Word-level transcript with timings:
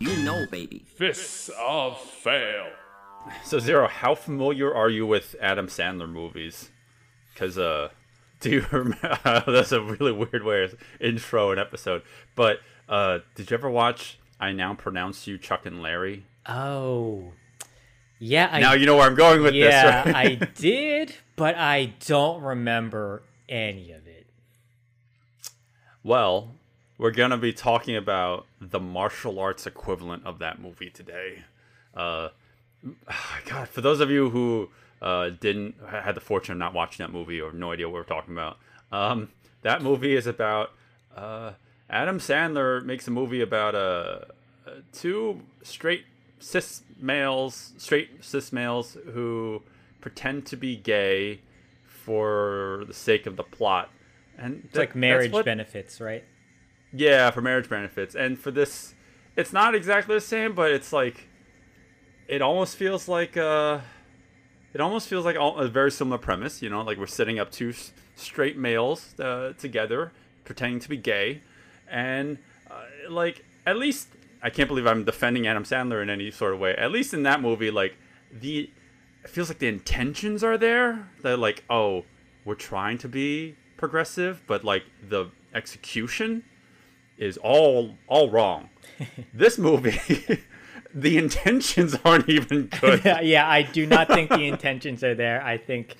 You 0.00 0.16
know, 0.16 0.46
baby. 0.50 0.82
Fists 0.86 1.50
of 1.58 2.00
Fail. 2.00 2.70
So 3.44 3.58
Zero, 3.58 3.86
how 3.86 4.14
familiar 4.14 4.74
are 4.74 4.88
you 4.88 5.06
with 5.06 5.36
Adam 5.42 5.66
Sandler 5.66 6.08
movies? 6.08 6.70
Because 7.34 7.58
uh, 7.58 7.90
do 8.40 8.50
you 8.50 8.66
remember? 8.72 9.18
that's 9.46 9.72
a 9.72 9.82
really 9.82 10.12
weird 10.12 10.42
way 10.42 10.64
of 10.64 10.74
intro 11.00 11.50
an 11.50 11.58
episode. 11.58 12.00
But 12.34 12.60
uh, 12.88 13.18
did 13.34 13.50
you 13.50 13.54
ever 13.58 13.68
watch 13.68 14.18
I 14.40 14.52
Now 14.52 14.72
Pronounce 14.72 15.26
You 15.26 15.36
Chuck 15.36 15.66
and 15.66 15.82
Larry? 15.82 16.24
Oh. 16.46 17.32
Yeah, 18.18 18.48
I 18.50 18.60
now 18.60 18.72
you 18.72 18.86
know 18.86 18.96
where 18.96 19.06
I'm 19.06 19.14
going 19.14 19.42
with 19.42 19.54
yeah, 19.54 20.04
this. 20.04 20.14
Right? 20.14 20.42
I 20.42 20.44
did, 20.54 21.14
but 21.36 21.56
I 21.56 21.92
don't 22.06 22.42
remember 22.42 23.22
any 23.50 23.92
of 23.92 24.06
it. 24.06 24.26
Well, 26.02 26.54
we're 26.96 27.10
gonna 27.10 27.36
be 27.36 27.52
talking 27.52 27.96
about 27.96 28.46
the 28.60 28.80
martial 28.80 29.38
arts 29.38 29.66
equivalent 29.66 30.24
of 30.26 30.38
that 30.38 30.60
movie 30.60 30.90
today. 30.90 31.44
Uh, 31.94 32.28
God, 33.46 33.68
for 33.68 33.80
those 33.80 34.00
of 34.00 34.10
you 34.10 34.30
who 34.30 34.70
uh, 35.02 35.30
didn't 35.40 35.76
had 35.88 36.14
the 36.14 36.20
fortune 36.20 36.52
of 36.52 36.58
not 36.58 36.74
watching 36.74 37.04
that 37.04 37.12
movie 37.12 37.40
or 37.40 37.52
no 37.52 37.72
idea 37.72 37.88
what 37.88 37.94
we're 37.94 38.04
talking 38.04 38.34
about, 38.34 38.58
um, 38.92 39.30
that 39.62 39.82
movie 39.82 40.14
is 40.14 40.26
about 40.26 40.72
uh, 41.16 41.52
Adam 41.88 42.18
Sandler 42.18 42.84
makes 42.84 43.08
a 43.08 43.10
movie 43.10 43.40
about 43.40 43.74
uh, 43.74 44.20
two 44.92 45.42
straight 45.62 46.04
cis 46.38 46.82
males, 46.98 47.72
straight 47.78 48.24
cis 48.24 48.52
males 48.52 48.96
who 49.12 49.62
pretend 50.00 50.46
to 50.46 50.56
be 50.56 50.76
gay 50.76 51.40
for 51.86 52.84
the 52.86 52.94
sake 52.94 53.26
of 53.26 53.36
the 53.36 53.42
plot. 53.42 53.90
And 54.38 54.62
It's 54.66 54.78
like 54.78 54.94
marriage 54.94 55.32
benefits, 55.44 56.00
right? 56.00 56.24
Yeah, 56.92 57.30
for 57.30 57.40
marriage 57.40 57.68
benefits. 57.68 58.14
And 58.14 58.38
for 58.38 58.50
this, 58.50 58.94
it's 59.36 59.52
not 59.52 59.74
exactly 59.74 60.14
the 60.16 60.20
same, 60.20 60.54
but 60.54 60.72
it's 60.72 60.92
like, 60.92 61.28
it 62.26 62.42
almost 62.42 62.76
feels 62.76 63.08
like, 63.08 63.36
uh, 63.36 63.80
it 64.72 64.80
almost 64.80 65.08
feels 65.08 65.24
like 65.24 65.36
a 65.36 65.68
very 65.68 65.90
similar 65.90 66.18
premise. 66.18 66.62
You 66.62 66.70
know, 66.70 66.82
like 66.82 66.98
we're 66.98 67.06
setting 67.06 67.38
up 67.38 67.50
two 67.50 67.72
straight 68.14 68.56
males 68.56 69.18
uh, 69.18 69.52
together, 69.58 70.12
pretending 70.44 70.80
to 70.80 70.88
be 70.88 70.96
gay, 70.96 71.42
and 71.90 72.38
uh, 72.70 72.82
like 73.08 73.44
at 73.66 73.76
least 73.76 74.08
I 74.42 74.50
can't 74.50 74.68
believe 74.68 74.86
I'm 74.86 75.04
defending 75.04 75.46
Adam 75.46 75.64
Sandler 75.64 76.02
in 76.02 76.10
any 76.10 76.30
sort 76.30 76.54
of 76.54 76.60
way. 76.60 76.74
At 76.76 76.92
least 76.92 77.12
in 77.12 77.24
that 77.24 77.40
movie, 77.40 77.70
like 77.70 77.96
the 78.32 78.70
it 79.24 79.30
feels 79.30 79.48
like 79.48 79.58
the 79.58 79.68
intentions 79.68 80.44
are 80.44 80.56
there. 80.56 81.08
That 81.22 81.38
like, 81.38 81.64
oh, 81.68 82.04
we're 82.44 82.54
trying 82.54 82.98
to 82.98 83.08
be 83.08 83.56
progressive, 83.76 84.42
but 84.46 84.64
like 84.64 84.84
the 85.02 85.30
execution 85.52 86.44
is 87.20 87.36
all 87.36 87.94
all 88.08 88.30
wrong. 88.30 88.70
this 89.32 89.58
movie, 89.58 90.40
the 90.94 91.18
intentions 91.18 91.96
aren't 92.04 92.28
even 92.28 92.66
good. 92.80 93.04
yeah, 93.22 93.48
I 93.48 93.62
do 93.62 93.86
not 93.86 94.08
think 94.08 94.30
the 94.30 94.48
intentions 94.48 95.04
are 95.04 95.14
there. 95.14 95.42
I 95.42 95.58
think 95.58 95.96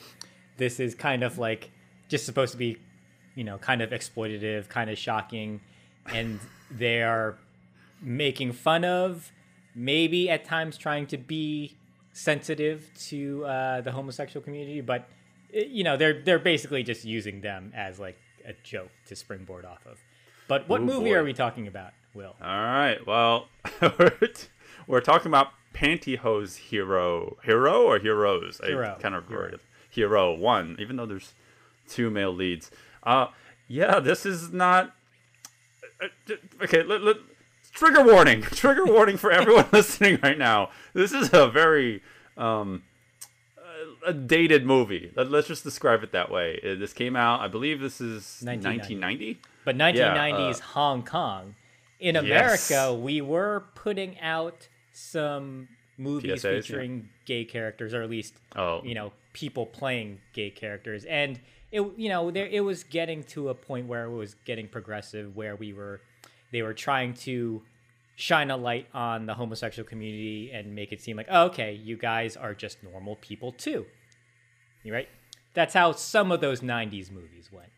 this 0.57 0.81
is 0.81 0.95
kind 0.95 1.23
of 1.23 1.39
like 1.39 1.71
just 2.09 2.27
supposed 2.27 2.53
to 2.53 2.59
be, 2.59 2.79
you 3.37 3.45
know, 3.45 3.59
kind 3.59 3.83
of 3.83 3.91
exploitative, 3.91 4.69
kind 4.69 4.91
of 4.91 4.99
shocking, 4.99 5.61
and 6.07 6.41
they 6.71 7.03
are 7.03 7.39
making 8.01 8.53
fun 8.53 8.85
of, 8.85 9.31
maybe 9.75 10.29
at 10.31 10.45
times 10.45 10.77
trying 10.77 11.07
to 11.07 11.19
be 11.19 11.77
sensitive 12.13 12.91
to 13.09 13.45
uh, 13.45 13.81
the 13.83 13.93
homosexual 13.93 14.43
community, 14.43 14.81
but 14.81 15.09
you 15.53 15.85
know 15.85 15.97
they're 15.97 16.23
they're 16.23 16.39
basically 16.39 16.83
just 16.83 17.05
using 17.05 17.41
them 17.41 17.73
as 17.75 17.99
like 17.99 18.17
a 18.47 18.53
joke 18.63 18.91
to 19.07 19.15
springboard 19.15 19.65
off 19.65 19.85
of. 19.87 19.99
But 20.51 20.69
what 20.69 20.81
Ooh, 20.81 20.85
movie 20.85 21.11
boy. 21.11 21.15
are 21.15 21.23
we 21.23 21.33
talking 21.33 21.69
about, 21.69 21.93
Will? 22.13 22.35
All 22.43 22.49
right. 22.49 22.99
Well, 23.07 23.47
we're 24.89 25.01
talking 25.01 25.29
about 25.29 25.51
Pantyhose 25.73 26.57
Hero. 26.57 27.37
Hero 27.45 27.83
or 27.85 28.01
Heroes? 28.01 28.61
Hero. 28.61 28.97
I 28.99 29.01
kind 29.01 29.15
of 29.15 29.29
Hero. 29.29 29.47
Hero. 29.47 29.59
Hero 29.91 30.35
one, 30.35 30.75
even 30.81 30.97
though 30.97 31.07
there's 31.07 31.35
two 31.89 32.11
male 32.11 32.35
leads. 32.35 32.73
Uh, 33.05 33.29
yeah, 33.69 34.01
this 34.01 34.27
is 34.27 34.53
not. 34.53 34.93
uh, 36.03 36.35
Okay, 36.65 36.83
let, 36.83 37.01
let, 37.03 37.19
trigger 37.73 38.03
warning. 38.03 38.43
Trigger 38.51 38.87
warning 38.87 39.19
for 39.19 39.31
everyone 39.31 39.67
listening 39.73 40.19
right 40.21 40.37
now. 40.37 40.71
This 40.95 41.13
is 41.13 41.31
a 41.33 41.47
very 41.49 42.03
um, 42.37 42.83
a 44.07 44.13
dated 44.13 44.65
movie. 44.67 45.13
Let, 45.17 45.33
us 45.33 45.47
just 45.47 45.65
describe 45.65 46.03
it 46.03 46.13
that 46.13 46.31
way. 46.31 46.61
Uh, 46.65 46.75
This 46.75 46.93
came 46.93 47.17
out, 47.17 47.41
I 47.41 47.49
believe 47.49 47.81
this 47.81 48.01
is 48.01 48.41
1990. 48.45 49.37
1990. 49.37 49.41
But 49.65 49.77
Yeah, 49.77 50.17
1990s 50.17 50.59
uh, 50.61 50.65
Hong 50.75 51.03
Kong. 51.05 51.55
In 51.99 52.15
yes. 52.15 52.25
America, 52.71 52.95
we 52.95 53.21
were 53.21 53.65
putting 53.75 54.19
out 54.21 54.69
some 54.93 55.69
movies 55.99 56.43
PSAs, 56.43 56.45
yeah. 56.45 56.61
featuring 56.61 57.09
gay 57.27 57.45
characters, 57.45 57.93
or 57.93 58.03
at 58.03 58.09
least 58.11 58.35
Oh. 58.57 58.81
you 58.83 58.95
know 58.95 59.13
people 59.33 59.67
playing 59.67 60.19
gay 60.33 60.51
characters, 60.51 61.05
and 61.05 61.39
it 61.71 61.83
you 61.97 62.09
know 62.09 62.31
there 62.31 62.47
it 62.47 62.65
was 62.65 62.85
getting 62.85 63.23
to 63.25 63.51
a 63.51 63.55
point 63.55 63.87
where 63.87 64.05
it 64.05 64.11
was 64.11 64.35
getting 64.47 64.67
progressive, 64.67 65.37
where 65.37 65.57
we 65.57 65.73
were 65.75 66.01
they 66.53 66.63
were 66.63 66.73
trying 66.75 67.13
to 67.15 67.63
shine 68.21 68.51
a 68.51 68.57
light 68.57 68.87
on 68.93 69.25
the 69.25 69.33
homosexual 69.35 69.89
community 69.89 70.51
and 70.53 70.75
make 70.75 70.93
it 70.93 71.01
seem 71.01 71.17
like 71.17 71.27
oh, 71.31 71.47
okay, 71.47 71.73
you 71.73 71.97
guys 71.97 72.37
are 72.37 72.55
just 72.55 72.83
normal 72.83 73.17
people 73.17 73.51
too. 73.53 73.87
You 74.83 74.93
right? 74.93 75.09
That's 75.55 75.75
how 75.75 75.93
some 75.93 76.31
of 76.31 76.41
those 76.41 76.61
90s 76.61 77.11
movies 77.11 77.51
went. 77.53 77.71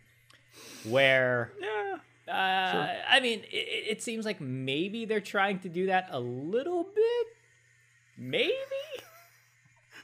Where 0.84 1.52
Yeah. 1.60 1.96
uh, 2.28 2.88
I 3.08 3.20
mean, 3.20 3.40
it, 3.50 3.84
it 3.96 4.02
seems 4.02 4.24
like 4.26 4.40
maybe 4.40 5.04
they're 5.04 5.20
trying 5.20 5.60
to 5.60 5.68
do 5.68 5.86
that 5.86 6.08
a 6.10 6.20
little 6.20 6.84
bit. 6.84 7.26
Maybe. 8.18 8.52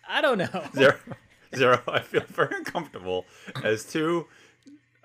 I 0.08 0.20
don't 0.20 0.38
know. 0.38 0.64
zero 0.74 0.94
zero 1.56 1.80
i 1.88 2.00
feel 2.00 2.22
very 2.28 2.54
uncomfortable 2.56 3.24
as 3.64 3.84
two 3.84 4.26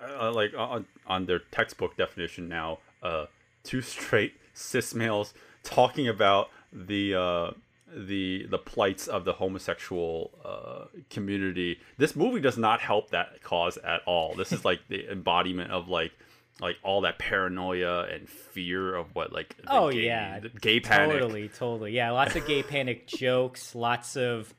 uh, 0.00 0.30
like 0.30 0.52
on, 0.56 0.84
on 1.06 1.24
their 1.26 1.38
textbook 1.38 1.96
definition 1.96 2.48
now 2.48 2.78
uh 3.02 3.24
two 3.62 3.80
straight 3.80 4.34
cis 4.54 4.94
males 4.94 5.34
talking 5.62 6.08
about 6.08 6.48
the 6.72 7.14
uh 7.14 7.50
the 7.94 8.46
the 8.46 8.58
plights 8.58 9.06
of 9.06 9.24
the 9.24 9.34
homosexual 9.34 10.30
uh, 10.44 10.86
community. 11.10 11.78
This 11.96 12.16
movie 12.16 12.40
does 12.40 12.58
not 12.58 12.80
help 12.80 13.10
that 13.10 13.42
cause 13.42 13.76
at 13.78 14.00
all. 14.06 14.34
This 14.34 14.52
is 14.52 14.64
like 14.64 14.80
the 14.88 15.10
embodiment 15.10 15.70
of 15.70 15.88
like 15.88 16.12
like 16.60 16.76
all 16.82 17.02
that 17.02 17.18
paranoia 17.18 18.04
and 18.04 18.28
fear 18.28 18.94
of 18.94 19.14
what 19.14 19.32
like 19.32 19.56
the 19.56 19.64
Oh 19.68 19.90
gay, 19.90 20.06
yeah, 20.06 20.40
the 20.40 20.48
gay 20.48 20.80
panic. 20.80 21.20
Totally, 21.20 21.48
totally. 21.48 21.92
Yeah, 21.92 22.10
lots 22.10 22.36
of 22.36 22.46
gay 22.46 22.62
panic 22.62 23.06
jokes. 23.18 23.74
Lots 23.74 24.16
of, 24.16 24.54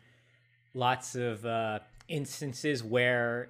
lots 0.73 1.15
of 1.15 1.45
uh, 1.45 1.79
instances 2.07 2.83
where 2.83 3.49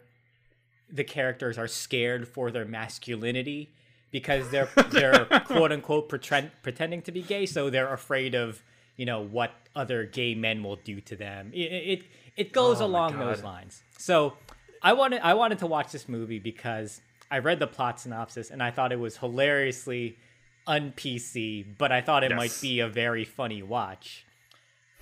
the 0.90 1.04
characters 1.04 1.58
are 1.58 1.68
scared 1.68 2.28
for 2.28 2.52
their 2.52 2.66
masculinity 2.66 3.74
because 4.16 4.50
they're 4.50 4.70
they're 4.92 5.26
quote 5.46 5.74
unquote 5.74 6.08
pretend, 6.08 6.50
pretending 6.64 7.02
to 7.02 7.12
be 7.12 7.22
gay, 7.22 7.46
so 7.46 7.70
they're 7.70 7.92
afraid 7.92 8.34
of 8.34 8.64
you 8.96 9.06
know 9.06 9.20
what 9.20 9.52
other 9.76 10.06
gay 10.06 10.34
men 10.34 10.64
will 10.64 10.78
do 10.78 11.02
to 11.02 11.18
them. 11.18 11.52
It 11.54 11.58
it, 11.58 12.04
it 12.38 12.54
goes 12.54 12.80
Oh 12.80 12.86
along 12.86 13.20
those 13.20 13.44
lines. 13.44 13.84
So 13.98 14.38
I 14.82 14.94
wanted 14.94 15.20
I 15.22 15.34
wanted 15.34 15.60
to 15.60 15.68
watch 15.68 15.92
this 15.92 16.08
movie 16.08 16.40
because 16.40 17.02
I 17.30 17.40
read 17.40 17.60
the 17.60 17.68
plot 17.68 18.00
synopsis 18.00 18.52
and 18.52 18.64
I 18.64 18.72
thought 18.72 18.94
it 18.94 19.00
was 19.00 19.18
hilariously 19.18 20.18
un 20.66 20.94
PC, 20.96 21.66
but 21.78 21.92
I 21.92 22.00
thought 22.00 22.24
it 22.24 22.34
might 22.34 22.58
be 22.62 22.80
a 22.80 22.88
very 22.88 23.26
funny 23.26 23.64
watch. 23.64 24.26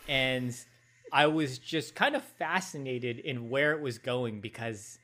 And 0.08 0.58
I 1.12 1.28
was 1.28 1.60
just 1.60 1.94
kind 1.94 2.16
of 2.16 2.24
fascinated 2.24 3.20
in 3.20 3.52
where 3.52 3.74
it 3.74 3.80
was 3.80 4.00
going 4.00 4.42
because 4.42 4.98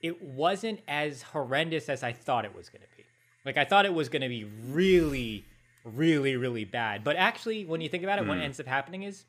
it 0.00 0.22
wasn't 0.22 0.80
as 0.86 1.22
horrendous 1.22 1.88
as 1.88 2.04
I 2.04 2.12
thought 2.12 2.44
it 2.44 2.54
was 2.54 2.68
going 2.68 2.82
to 2.82 2.96
be. 2.96 3.00
Like 3.44 3.56
I 3.56 3.64
thought 3.64 3.86
it 3.86 3.94
was 3.94 4.08
going 4.08 4.22
to 4.22 4.28
be 4.28 4.44
really 4.44 5.44
really 5.84 6.36
really 6.36 6.64
bad. 6.64 7.02
But 7.04 7.16
actually 7.16 7.64
when 7.64 7.80
you 7.80 7.88
think 7.88 8.02
about 8.02 8.18
it 8.18 8.26
what 8.26 8.36
hmm. 8.36 8.42
ends 8.42 8.60
up 8.60 8.66
happening 8.66 9.02
is 9.02 9.24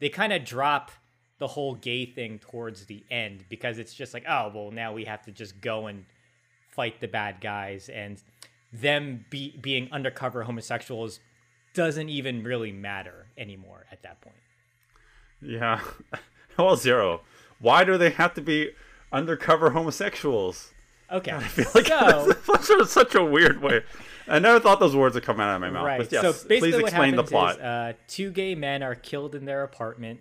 they 0.00 0.08
kind 0.08 0.32
of 0.32 0.44
drop 0.44 0.90
the 1.38 1.48
whole 1.48 1.74
gay 1.74 2.06
thing 2.06 2.38
towards 2.38 2.86
the 2.86 3.04
end 3.10 3.44
because 3.48 3.78
it's 3.78 3.94
just 3.94 4.14
like 4.14 4.24
oh 4.28 4.50
well 4.54 4.70
now 4.70 4.92
we 4.92 5.04
have 5.04 5.22
to 5.22 5.32
just 5.32 5.60
go 5.60 5.86
and 5.86 6.04
fight 6.70 7.00
the 7.00 7.08
bad 7.08 7.40
guys 7.40 7.88
and 7.88 8.22
them 8.72 9.24
be, 9.30 9.56
being 9.60 9.88
undercover 9.92 10.42
homosexuals 10.42 11.20
doesn't 11.74 12.08
even 12.08 12.42
really 12.42 12.72
matter 12.72 13.26
anymore 13.36 13.86
at 13.90 14.02
that 14.02 14.20
point 14.20 14.36
Yeah. 15.44 15.80
well, 16.58 16.76
zero. 16.76 17.22
Why 17.60 17.84
do 17.84 17.96
they 17.98 18.10
have 18.10 18.34
to 18.34 18.40
be 18.40 18.72
undercover 19.12 19.70
homosexuals? 19.70 20.72
Okay, 21.10 21.30
I 21.32 21.42
feel 21.42 21.66
like 21.74 21.86
so 21.86 22.26
that's 22.26 22.44
such 22.66 22.80
a, 22.80 22.86
such 22.86 23.14
a 23.14 23.24
weird 23.24 23.62
way. 23.62 23.82
I 24.26 24.38
never 24.38 24.58
thought 24.58 24.80
those 24.80 24.96
words 24.96 25.14
would 25.14 25.24
come 25.24 25.38
out 25.38 25.54
of 25.54 25.60
my 25.60 25.70
mouth. 25.70 25.84
right. 25.84 25.98
But 25.98 26.10
yes, 26.10 26.22
so 26.22 26.48
basically, 26.48 26.58
please 26.58 26.74
what 26.74 26.82
explain 26.84 27.10
the 27.16 27.22
happens 27.22 27.30
plot. 27.30 27.56
is 27.56 27.62
uh, 27.62 27.92
two 28.08 28.30
gay 28.30 28.54
men 28.54 28.82
are 28.82 28.94
killed 28.94 29.34
in 29.34 29.44
their 29.44 29.62
apartment, 29.62 30.20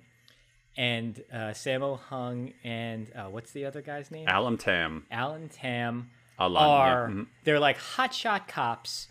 and 0.76 1.24
uh, 1.32 1.52
Sammo 1.52 2.00
Hung 2.00 2.54
and 2.64 3.10
uh, 3.16 3.26
what's 3.26 3.52
the 3.52 3.66
other 3.66 3.82
guy's 3.82 4.12
name? 4.12 4.28
Alan 4.28 4.58
Tam. 4.58 5.06
Alan 5.10 5.48
Tam 5.50 6.10
Alan, 6.38 6.54
yeah, 6.54 6.60
are 6.60 7.10
mhm. 7.10 7.28
they're 7.44 7.60
like 7.60 7.78
hotshot 7.78 8.48
cops, 8.48 9.08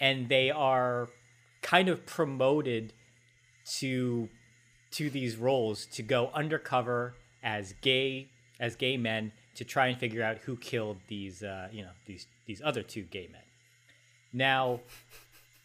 and 0.00 0.28
they 0.28 0.50
are 0.50 1.08
kind 1.62 1.88
of 1.88 2.04
promoted 2.06 2.92
to 3.78 4.28
to 4.92 5.08
these 5.08 5.36
roles 5.36 5.86
to 5.86 6.02
go 6.02 6.30
undercover 6.34 7.14
as 7.42 7.74
gay 7.80 8.28
as 8.58 8.76
gay 8.76 8.96
men 8.96 9.32
to 9.56 9.64
try 9.64 9.88
and 9.88 9.98
figure 9.98 10.22
out 10.22 10.38
who 10.38 10.56
killed 10.56 10.98
these 11.08 11.42
uh, 11.42 11.68
you 11.72 11.82
know 11.82 11.90
these 12.06 12.26
these 12.46 12.60
other 12.64 12.82
two 12.82 13.02
gay 13.02 13.28
men. 13.30 13.42
Now, 14.32 14.80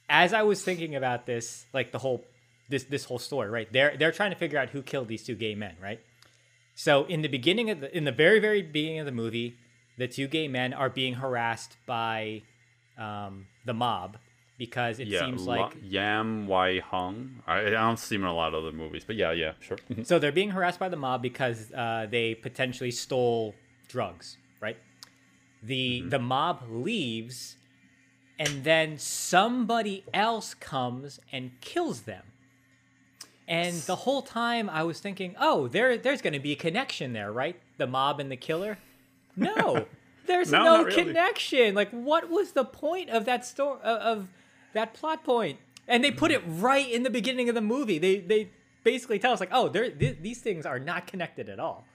as 0.09 0.33
I 0.33 0.43
was 0.43 0.63
thinking 0.63 0.95
about 0.95 1.25
this, 1.25 1.65
like 1.73 1.91
the 1.91 1.99
whole 1.99 2.25
this 2.69 2.83
this 2.83 3.05
whole 3.05 3.19
story, 3.19 3.49
right? 3.49 3.71
They're 3.71 3.95
they're 3.97 4.11
trying 4.11 4.31
to 4.31 4.37
figure 4.37 4.59
out 4.59 4.69
who 4.69 4.81
killed 4.81 5.07
these 5.07 5.23
two 5.23 5.35
gay 5.35 5.55
men, 5.55 5.75
right? 5.81 5.99
So 6.75 7.05
in 7.05 7.21
the 7.21 7.27
beginning 7.29 7.69
of 7.69 7.81
the 7.81 7.95
in 7.95 8.03
the 8.03 8.11
very 8.11 8.39
very 8.39 8.61
beginning 8.61 8.99
of 8.99 9.05
the 9.05 9.11
movie, 9.11 9.55
the 9.97 10.07
two 10.07 10.27
gay 10.27 10.47
men 10.47 10.73
are 10.73 10.89
being 10.89 11.15
harassed 11.15 11.77
by 11.85 12.43
um, 12.97 13.47
the 13.65 13.73
mob 13.73 14.17
because 14.57 14.99
it 14.99 15.07
Yeah, 15.07 15.21
seems 15.21 15.45
like 15.45 15.73
Yam 15.83 16.47
Wai 16.47 16.79
Hung. 16.79 17.43
I, 17.45 17.59
I 17.67 17.69
don't 17.69 17.99
see 17.99 18.15
him 18.15 18.23
in 18.23 18.27
a 18.27 18.33
lot 18.33 18.53
of 18.53 18.63
other 18.63 18.75
movies, 18.75 19.03
but 19.05 19.15
yeah, 19.15 19.31
yeah, 19.31 19.53
sure. 19.59 19.77
so 20.03 20.19
they're 20.19 20.31
being 20.31 20.49
harassed 20.51 20.79
by 20.79 20.89
the 20.89 20.95
mob 20.97 21.21
because 21.21 21.71
uh, 21.71 22.07
they 22.09 22.33
potentially 22.35 22.91
stole 22.91 23.53
drugs, 23.87 24.37
right? 24.61 24.77
The 25.63 25.99
Mm-hmm. 26.01 26.09
the 26.09 26.19
mob 26.19 26.63
leaves, 26.69 27.57
and 28.39 28.63
then 28.63 28.97
somebody 28.99 30.03
else 30.13 30.53
comes 30.53 31.19
and 31.31 31.51
kills 31.61 32.01
them. 32.01 32.23
And 33.47 33.75
the 33.83 33.95
whole 33.95 34.21
time 34.21 34.69
I 34.69 34.83
was 34.83 34.99
thinking, 34.99 35.35
oh, 35.39 35.67
there 35.67 35.97
there's 35.97 36.21
going 36.21 36.33
to 36.33 36.39
be 36.39 36.51
a 36.51 36.55
connection 36.55 37.13
there, 37.13 37.31
right? 37.31 37.55
The 37.77 37.87
mob 37.87 38.19
and 38.19 38.29
the 38.31 38.35
killer. 38.35 38.77
No, 39.35 39.85
there's 40.27 40.51
No, 40.51 40.63
no, 40.63 40.83
really. 40.83 41.03
connection. 41.03 41.73
Like, 41.73 41.89
what 41.91 42.29
was 42.29 42.51
the 42.51 42.65
point 42.65 43.09
of 43.09 43.25
that 43.25 43.45
story 43.45 43.79
of 43.81 44.27
that 44.73 44.93
plot 44.93 45.23
point? 45.23 45.59
And 45.87 46.03
they 46.03 46.11
put 46.11 46.31
it 46.31 46.41
right 46.45 46.89
in 46.91 47.03
the 47.03 47.09
beginning 47.09 47.47
of 47.49 47.55
the 47.55 47.61
movie. 47.61 47.97
They 47.97 48.17
they 48.19 48.49
basically 48.83 49.17
tell 49.19 49.31
us 49.33 49.39
like, 49.39 49.49
oh, 49.53 49.69
there 49.69 49.89
th- 49.89 50.17
these 50.21 50.41
things 50.41 50.65
are 50.65 50.79
not 50.79 51.07
connected 51.07 51.47
at 51.49 51.59
all. 51.59 51.86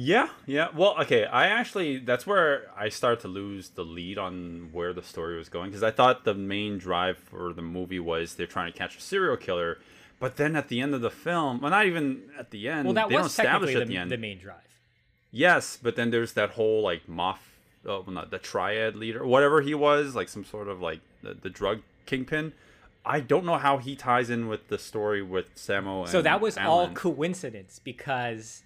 Yeah, 0.00 0.28
yeah. 0.46 0.68
Well, 0.76 0.94
okay. 1.00 1.24
I 1.24 1.48
actually 1.48 1.98
that's 1.98 2.24
where 2.24 2.70
I 2.76 2.88
started 2.88 3.20
to 3.22 3.28
lose 3.28 3.70
the 3.70 3.82
lead 3.82 4.16
on 4.16 4.68
where 4.70 4.92
the 4.92 5.02
story 5.02 5.36
was 5.36 5.48
going 5.48 5.70
because 5.70 5.82
I 5.82 5.90
thought 5.90 6.24
the 6.24 6.34
main 6.34 6.78
drive 6.78 7.18
for 7.18 7.52
the 7.52 7.62
movie 7.62 7.98
was 7.98 8.34
they're 8.34 8.46
trying 8.46 8.72
to 8.72 8.78
catch 8.78 8.96
a 8.96 9.00
serial 9.00 9.36
killer, 9.36 9.78
but 10.20 10.36
then 10.36 10.54
at 10.54 10.68
the 10.68 10.80
end 10.80 10.94
of 10.94 11.00
the 11.00 11.10
film, 11.10 11.60
well, 11.60 11.72
not 11.72 11.84
even 11.86 12.22
at 12.38 12.52
the 12.52 12.68
end. 12.68 12.84
Well, 12.84 12.94
that 12.94 13.08
they 13.08 13.16
don't 13.16 13.26
establish 13.26 13.74
at 13.74 13.88
the, 13.88 13.94
the 13.94 13.96
end. 13.96 14.12
the 14.12 14.18
main 14.18 14.38
drive. 14.38 14.60
Yes, 15.32 15.76
but 15.82 15.96
then 15.96 16.12
there's 16.12 16.34
that 16.34 16.50
whole 16.50 16.80
like 16.80 17.08
moth, 17.08 17.42
oh, 17.84 18.04
well, 18.06 18.14
not 18.14 18.30
the 18.30 18.38
triad 18.38 18.94
leader, 18.94 19.26
whatever 19.26 19.62
he 19.62 19.74
was, 19.74 20.14
like 20.14 20.28
some 20.28 20.44
sort 20.44 20.68
of 20.68 20.80
like 20.80 21.00
the, 21.24 21.34
the 21.34 21.50
drug 21.50 21.82
kingpin. 22.06 22.52
I 23.04 23.18
don't 23.18 23.44
know 23.44 23.58
how 23.58 23.78
he 23.78 23.96
ties 23.96 24.30
in 24.30 24.46
with 24.46 24.68
the 24.68 24.78
story 24.78 25.22
with 25.22 25.56
Sammo. 25.56 26.02
And 26.02 26.08
So 26.08 26.22
that 26.22 26.40
was 26.40 26.56
all 26.56 26.88
coincidence 26.90 27.80
because 27.82 28.62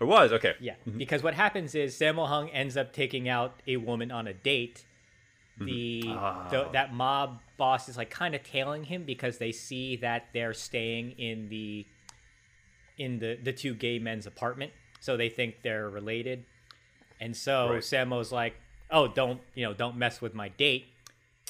It 0.00 0.04
was 0.04 0.32
okay. 0.32 0.54
Yeah, 0.60 0.74
because 0.96 1.22
what 1.22 1.34
happens 1.34 1.74
is 1.74 1.94
Sammo 1.96 2.26
Hung 2.26 2.50
ends 2.50 2.76
up 2.76 2.92
taking 2.92 3.28
out 3.28 3.54
a 3.66 3.76
woman 3.76 4.10
on 4.10 4.26
a 4.26 4.34
date. 4.34 4.84
Mm-hmm. 5.60 5.64
The, 5.66 6.02
Ah. 6.08 6.48
the 6.50 6.68
that 6.72 6.92
mob 6.92 7.40
boss 7.56 7.88
is 7.88 7.96
like 7.96 8.10
kind 8.10 8.34
of 8.34 8.42
tailing 8.42 8.84
him 8.84 9.04
because 9.04 9.38
they 9.38 9.52
see 9.52 9.94
that 9.96 10.26
they're 10.32 10.52
staying 10.54 11.12
in 11.12 11.48
the 11.48 11.86
in 12.98 13.18
the 13.20 13.36
the 13.42 13.52
two 13.52 13.74
gay 13.74 13.98
men's 13.98 14.26
apartment, 14.26 14.72
so 15.00 15.16
they 15.16 15.28
think 15.28 15.62
they're 15.62 15.88
related. 15.88 16.44
And 17.20 17.36
so 17.36 17.70
Right. 17.74 17.82
Sammo's 17.82 18.32
like, 18.32 18.54
"Oh, 18.90 19.06
don't 19.08 19.40
you 19.54 19.64
know? 19.64 19.74
Don't 19.74 19.96
mess 19.96 20.20
with 20.20 20.34
my 20.34 20.48
date." 20.48 20.86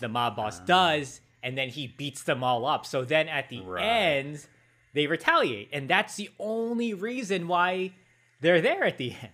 The 0.01 0.09
mob 0.09 0.37
boss 0.37 0.61
Ah. 0.61 0.65
does, 0.67 1.21
and 1.43 1.57
then 1.57 1.71
he 1.71 1.87
beats 1.87 2.23
them 2.25 2.45
all 2.45 2.67
up. 2.67 2.85
So 2.85 3.05
then 3.05 3.29
at 3.29 3.49
the 3.49 3.61
Right. 3.61 3.83
end, 3.85 4.47
they 4.93 5.07
retaliate, 5.07 5.71
and 5.73 5.89
that's 5.89 6.17
the 6.17 6.29
only 6.39 6.93
reason 6.95 7.49
why 7.49 7.93
they're 8.45 8.61
there 8.61 8.85
at 8.85 8.99
the 8.99 9.11
end. 9.21 9.31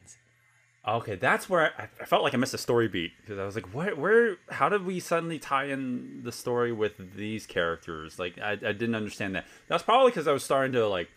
Okay, 0.89 1.15
that's 1.15 1.49
where 1.51 1.73
I, 1.79 1.89
I 2.01 2.05
felt 2.07 2.23
like 2.23 2.33
I 2.33 2.39
missed 2.39 2.55
a 2.55 2.59
story 2.59 2.89
beat 2.89 3.13
because 3.21 3.39
I 3.39 3.45
was 3.45 3.55
like, 3.55 3.67
"Where? 3.75 3.95
Where? 3.95 4.37
How 4.49 4.69
did 4.71 4.87
we 4.87 4.99
suddenly 4.99 5.39
tie 5.39 5.65
in 5.67 6.23
the 6.25 6.33
story 6.33 6.73
with 6.73 7.17
these 7.17 7.45
characters?" 7.45 8.19
Like, 8.19 8.39
I, 8.39 8.53
I 8.53 8.73
didn't 8.73 8.95
understand 8.95 9.35
that. 9.35 9.45
That's 9.69 9.83
probably 9.83 10.11
because 10.11 10.27
I 10.27 10.33
was 10.33 10.43
starting 10.43 10.73
to 10.73 10.89
like. 10.89 11.11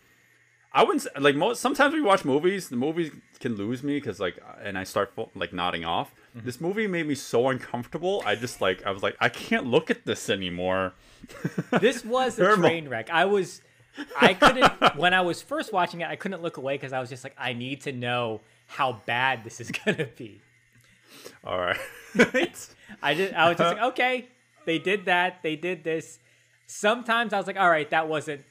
I 0.76 0.82
wouldn't 0.82 1.06
like 1.18 1.36
most. 1.36 1.60
Sometimes 1.60 1.94
we 1.94 2.02
watch 2.02 2.24
movies. 2.24 2.68
The 2.68 2.76
movies 2.76 3.12
can 3.38 3.54
lose 3.56 3.82
me 3.82 3.96
because 3.96 4.18
like, 4.20 4.38
and 4.60 4.76
I 4.76 4.84
start 4.84 5.12
like 5.34 5.52
nodding 5.52 5.84
off. 5.84 6.12
Mm-hmm. 6.36 6.44
This 6.44 6.60
movie 6.60 6.86
made 6.88 7.06
me 7.06 7.14
so 7.14 7.48
uncomfortable. 7.48 8.22
I 8.26 8.34
just 8.34 8.60
like 8.60 8.84
I 8.84 8.90
was 8.90 9.02
like, 9.02 9.16
I 9.20 9.28
can't 9.28 9.66
look 9.66 9.88
at 9.90 10.04
this 10.04 10.28
anymore. 10.28 10.92
This 11.80 12.04
was 12.04 12.34
a 12.38 12.42
There 12.42 12.52
are 12.52 12.56
mo- 12.56 12.68
train 12.68 12.88
wreck. 12.88 13.08
I 13.08 13.24
was, 13.24 13.62
I 14.20 14.34
couldn't 14.34 14.96
when 14.96 15.14
I 15.14 15.20
was 15.20 15.42
first 15.42 15.72
watching 15.72 16.00
it. 16.00 16.08
I 16.08 16.16
couldn't 16.16 16.42
look 16.42 16.56
away 16.56 16.74
because 16.74 16.92
I 16.92 17.00
was 17.00 17.08
just 17.08 17.24
like, 17.24 17.34
I 17.38 17.52
need 17.52 17.82
to 17.82 17.92
know 17.92 18.40
how 18.66 19.00
bad 19.06 19.44
this 19.44 19.60
is 19.60 19.70
gonna 19.84 20.06
be. 20.16 20.40
All 21.44 21.58
right. 21.58 21.78
I 23.02 23.14
just, 23.14 23.34
I 23.34 23.48
was 23.48 23.58
just 23.58 23.76
like, 23.76 23.82
okay, 23.92 24.28
they 24.66 24.78
did 24.78 25.06
that, 25.06 25.42
they 25.42 25.56
did 25.56 25.84
this. 25.84 26.18
Sometimes 26.66 27.32
I 27.32 27.38
was 27.38 27.46
like, 27.46 27.58
all 27.58 27.70
right, 27.70 27.88
that 27.90 28.08
wasn't, 28.08 28.42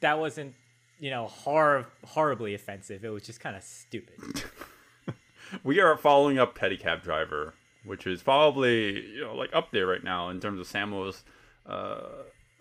that 0.00 0.18
wasn't, 0.18 0.54
you 0.98 1.10
know, 1.10 1.26
hor- 1.26 1.86
horribly 2.04 2.54
offensive. 2.54 3.04
It 3.04 3.08
was 3.08 3.22
just 3.24 3.40
kind 3.40 3.56
of 3.56 3.62
stupid. 3.62 4.44
we 5.64 5.80
are 5.80 5.96
following 5.96 6.38
up 6.38 6.56
Pedicab 6.56 7.02
Driver, 7.02 7.54
which 7.84 8.06
is 8.06 8.22
probably 8.22 9.00
you 9.14 9.20
know 9.22 9.34
like 9.34 9.50
up 9.52 9.70
there 9.72 9.86
right 9.86 10.04
now 10.04 10.28
in 10.28 10.40
terms 10.40 10.60
of 10.60 10.66
Sammo's 10.66 11.24
uh, 11.66 11.70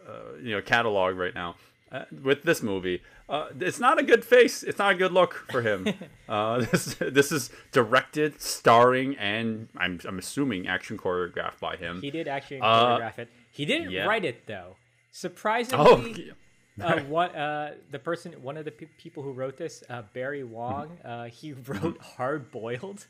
uh, 0.08 0.38
you 0.42 0.56
know 0.56 0.62
catalog 0.62 1.18
right 1.18 1.36
now 1.36 1.56
uh, 1.92 2.06
with 2.24 2.44
this 2.44 2.62
movie. 2.62 3.02
Uh, 3.28 3.48
it's 3.60 3.80
not 3.80 4.00
a 4.00 4.04
good 4.04 4.24
face. 4.26 4.64
It's 4.64 4.80
not 4.80 4.94
a 4.94 4.96
good 4.96 5.12
look 5.12 5.46
for 5.52 5.62
him. 5.62 5.88
uh, 6.30 6.60
this 6.72 6.96
this 7.00 7.32
is 7.32 7.50
directed, 7.72 8.42
starring, 8.42 9.16
and 9.18 9.70
I'm 9.78 10.00
I'm 10.08 10.20
assuming 10.20 10.68
action 10.68 10.98
choreographed 10.98 11.60
by 11.60 11.76
him. 11.78 12.02
He 12.02 12.12
did 12.12 12.28
actually 12.28 12.62
Uh, 12.62 12.98
choreograph 12.98 13.20
it. 13.20 13.30
He 13.52 13.66
didn't 13.66 13.92
yeah. 13.92 14.06
write 14.06 14.26
it 14.26 14.48
though. 14.48 14.76
Surprisingly, 15.12 16.32
Oh, 16.82 16.86
uh, 16.86 17.00
what 17.08 17.36
uh, 17.36 17.72
the 17.92 18.00
person, 18.00 18.32
one 18.42 18.56
of 18.58 18.64
the 18.66 18.72
pe- 18.72 18.86
people 18.98 19.24
who 19.24 19.34
wrote 19.34 19.58
this, 19.58 19.84
uh, 19.90 20.04
Barry 20.14 20.44
Wong, 20.44 20.98
uh, 21.04 21.26
he 21.26 21.52
wrote 21.54 22.00
Hard 22.02 22.50
Boiled. 22.52 23.06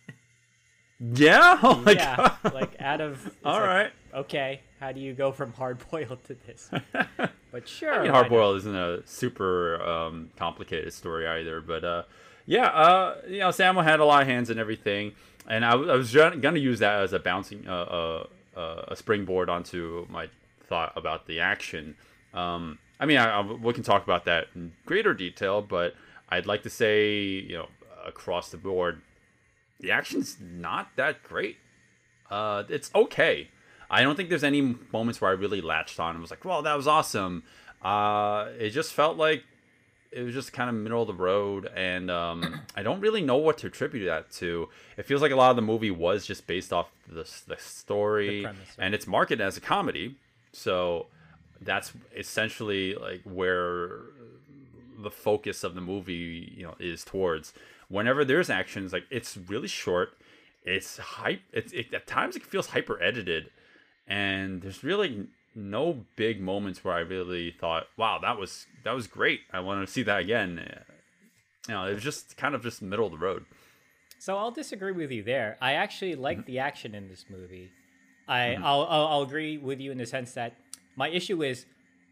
yeah. 1.00 1.60
Oh 1.62 1.84
yeah, 1.88 2.16
god. 2.44 2.54
like 2.54 2.76
out 2.80 3.02
of. 3.02 3.36
All 3.46 3.54
like, 3.54 3.64
right. 3.70 3.92
Okay, 4.14 4.62
how 4.80 4.92
do 4.92 5.00
you 5.00 5.14
go 5.14 5.32
from 5.32 5.54
hard 5.54 5.78
boiled 5.90 6.24
to 6.26 6.36
this? 6.46 6.70
But 7.52 7.68
sure, 7.68 7.94
I 7.94 8.04
mean, 8.04 8.12
Hard? 8.12 8.30
Boiled 8.30 8.58
isn't 8.58 8.76
a 8.76 9.06
super 9.06 9.82
um, 9.82 10.32
complicated 10.38 10.94
story 10.94 11.28
either, 11.28 11.60
but 11.60 11.84
uh, 11.84 12.04
yeah, 12.46 12.68
uh, 12.68 13.16
you 13.28 13.40
know, 13.40 13.50
Sammo 13.50 13.84
had 13.84 14.00
a 14.00 14.06
lot 14.06 14.22
of 14.22 14.28
hands 14.28 14.50
and 14.50 14.60
everything, 14.60 15.14
and 15.48 15.66
I 15.66 15.76
was 15.76 16.14
gonna 16.14 16.60
use 16.60 16.80
that 16.80 17.02
as 17.02 17.14
a 17.14 17.20
bouncing, 17.20 17.68
uh, 17.68 17.72
uh, 17.72 18.28
uh, 18.58 18.86
a 18.88 18.96
springboard 18.96 19.50
onto 19.50 20.06
my 20.10 20.30
thought 20.68 20.94
about 20.96 21.28
the 21.28 21.42
action. 21.42 21.96
Um, 22.34 22.80
I 23.00 23.06
mean, 23.06 23.18
I, 23.18 23.40
I, 23.40 23.42
we 23.42 23.74
can 23.74 23.84
talk 23.84 24.04
about 24.04 24.26
that 24.26 24.48
in 24.56 24.72
greater 24.86 25.14
detail, 25.14 25.62
but 25.62 25.96
I'd 26.30 26.46
like 26.46 26.64
to 26.64 26.70
say, 26.70 27.14
you 27.18 27.58
know, 27.58 27.68
across 28.06 28.50
the 28.50 28.58
board, 28.58 29.02
the 29.80 29.92
action's 29.92 30.38
not 30.40 30.90
that 30.96 31.24
great. 31.24 31.58
Uh, 32.30 32.64
it's 32.70 32.90
okay. 32.96 33.50
I 33.92 34.02
don't 34.04 34.16
think 34.16 34.30
there's 34.30 34.44
any 34.44 34.62
moments 34.94 35.20
where 35.22 35.30
I 35.30 35.34
really 35.34 35.62
latched 35.62 36.00
on 36.00 36.12
and 36.16 36.22
was 36.22 36.32
like, 36.32 36.46
"Well, 36.46 36.62
that 36.64 36.76
was 36.76 36.88
awesome." 36.88 37.44
Uh, 37.84 38.48
it 38.58 38.70
just 38.70 38.94
felt 38.94 39.18
like 39.18 39.44
it 40.12 40.24
was 40.24 40.34
just 40.34 40.54
kind 40.54 40.70
of 40.70 40.76
middle 40.76 41.02
of 41.02 41.08
the 41.08 41.14
road, 41.14 41.70
and 41.76 42.10
um, 42.10 42.62
I 42.76 42.84
don't 42.84 43.02
really 43.02 43.22
know 43.22 43.38
what 43.38 43.58
to 43.60 43.68
attribute 43.68 44.06
that 44.06 44.32
to. 44.34 44.70
It 44.98 45.06
feels 45.06 45.22
like 45.22 45.32
a 45.32 45.36
lot 45.36 45.50
of 45.50 45.56
the 45.58 45.62
movie 45.62 45.92
was 45.92 46.26
just 46.26 46.48
based 46.48 46.72
off 46.72 46.90
the 47.08 47.30
the 47.48 47.58
story, 47.58 48.28
The 48.38 48.44
premise, 48.44 48.60
right. 48.78 48.86
and 48.86 48.96
it's 48.96 49.08
marketed 49.08 49.42
as 49.42 49.58
a 49.58 49.62
comedy, 49.62 50.16
so 50.54 51.08
that's 51.60 51.92
essentially 52.16 52.96
like 52.96 53.22
where 53.24 54.00
the 54.98 55.12
focus 55.12 55.64
of 55.64 55.76
the 55.76 55.82
movie 55.82 56.54
you 56.56 56.64
know 56.64 56.76
is 56.80 57.04
towards 57.04 57.54
whenever 57.90 58.24
there's 58.24 58.50
actions 58.50 58.94
like 58.94 59.04
it's 59.10 59.36
really 59.48 59.68
short 59.68 60.14
it's 60.64 60.98
hype 60.98 61.42
it's 61.52 61.72
it, 61.74 61.92
at 61.94 62.06
times 62.06 62.36
it 62.36 62.44
feels 62.44 62.68
hyper 62.68 63.02
edited 63.02 63.50
and 64.12 64.62
there's 64.62 64.84
really 64.84 65.28
no 65.56 66.06
big 66.16 66.42
moments 66.42 66.84
where 66.84 66.94
I 66.94 67.00
really 67.16 67.52
thought, 67.62 67.84
"Wow, 67.98 68.20
that 68.20 68.38
was 68.38 68.68
that 68.84 68.92
was 69.00 69.08
great. 69.08 69.42
I 69.52 69.60
want 69.62 69.86
to 69.86 69.92
see 69.92 70.04
that 70.04 70.20
again." 70.22 70.52
You 71.68 71.74
know, 71.76 71.86
it 71.86 71.94
was 71.94 72.04
just 72.04 72.38
kind 72.38 72.54
of 72.56 72.62
just 72.64 72.82
middle 72.82 73.06
of 73.06 73.12
the 73.12 73.18
road. 73.18 73.46
So 74.20 74.38
I'll 74.38 74.52
disagree 74.52 74.92
with 74.92 75.12
you 75.12 75.24
there. 75.24 75.58
I 75.62 75.74
actually 75.74 76.16
like 76.16 76.40
Mm-hmm. 76.40 76.52
the 76.52 76.60
action 76.60 76.96
in 76.96 77.08
this 77.08 77.26
movie. 77.30 77.70
I 78.28 78.56
I'll, 78.56 78.84
I'll 78.96 79.08
I'll 79.08 79.22
agree 79.22 79.58
with 79.58 79.80
you 79.80 79.92
in 79.92 79.98
the 79.98 80.06
sense 80.06 80.34
that 80.34 80.52
my 80.96 81.08
issue 81.10 81.42
is 81.44 81.66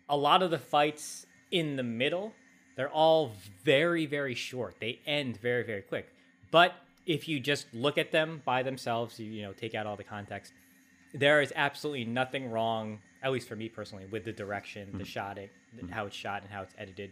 a 0.08 0.18
lot 0.18 0.42
of 0.42 0.50
the 0.52 0.58
fights 0.76 1.26
in 1.52 1.76
the 1.76 1.84
middle 1.84 2.34
they're 2.76 2.90
all 3.06 3.32
very 3.66 4.06
very 4.06 4.36
short. 4.36 4.76
They 4.80 5.00
end 5.06 5.38
very 5.50 5.64
very 5.72 5.82
quick. 5.82 6.06
But 6.52 6.72
if 7.06 7.28
you 7.28 7.40
just 7.52 7.66
look 7.74 7.98
at 7.98 8.12
them 8.12 8.42
by 8.46 8.64
themselves, 8.64 9.20
you 9.20 9.30
you 9.38 9.42
know 9.46 9.54
take 9.54 9.74
out 9.78 9.86
all 9.86 9.98
the 9.98 10.10
context, 10.18 10.54
there 11.14 11.42
is 11.42 11.52
absolutely 11.56 12.06
nothing 12.06 12.52
wrong, 12.52 13.00
at 13.24 13.32
least 13.32 13.48
for 13.48 13.56
me 13.56 13.70
personally, 13.70 14.06
with 14.06 14.26
the 14.26 14.32
direction, 14.32 14.90
the 14.92 15.00
mm-hmm. 15.00 15.04
shotting, 15.04 15.50
mm-hmm. 15.76 15.90
how 15.90 16.06
it's 16.06 16.16
shot, 16.16 16.44
and 16.44 16.52
how 16.52 16.62
it's 16.62 16.74
edited 16.78 17.12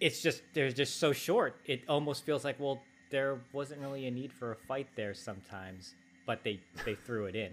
it's 0.00 0.22
just 0.22 0.42
they're 0.54 0.70
just 0.70 0.98
so 0.98 1.12
short. 1.12 1.56
It 1.66 1.82
almost 1.88 2.24
feels 2.24 2.44
like 2.44 2.58
well, 2.58 2.80
there 3.10 3.38
wasn't 3.52 3.80
really 3.80 4.06
a 4.06 4.10
need 4.10 4.32
for 4.32 4.52
a 4.52 4.56
fight 4.56 4.88
there 4.94 5.14
sometimes, 5.14 5.94
but 6.26 6.44
they 6.44 6.60
they 6.84 6.94
threw 6.94 7.26
it 7.26 7.34
in. 7.34 7.52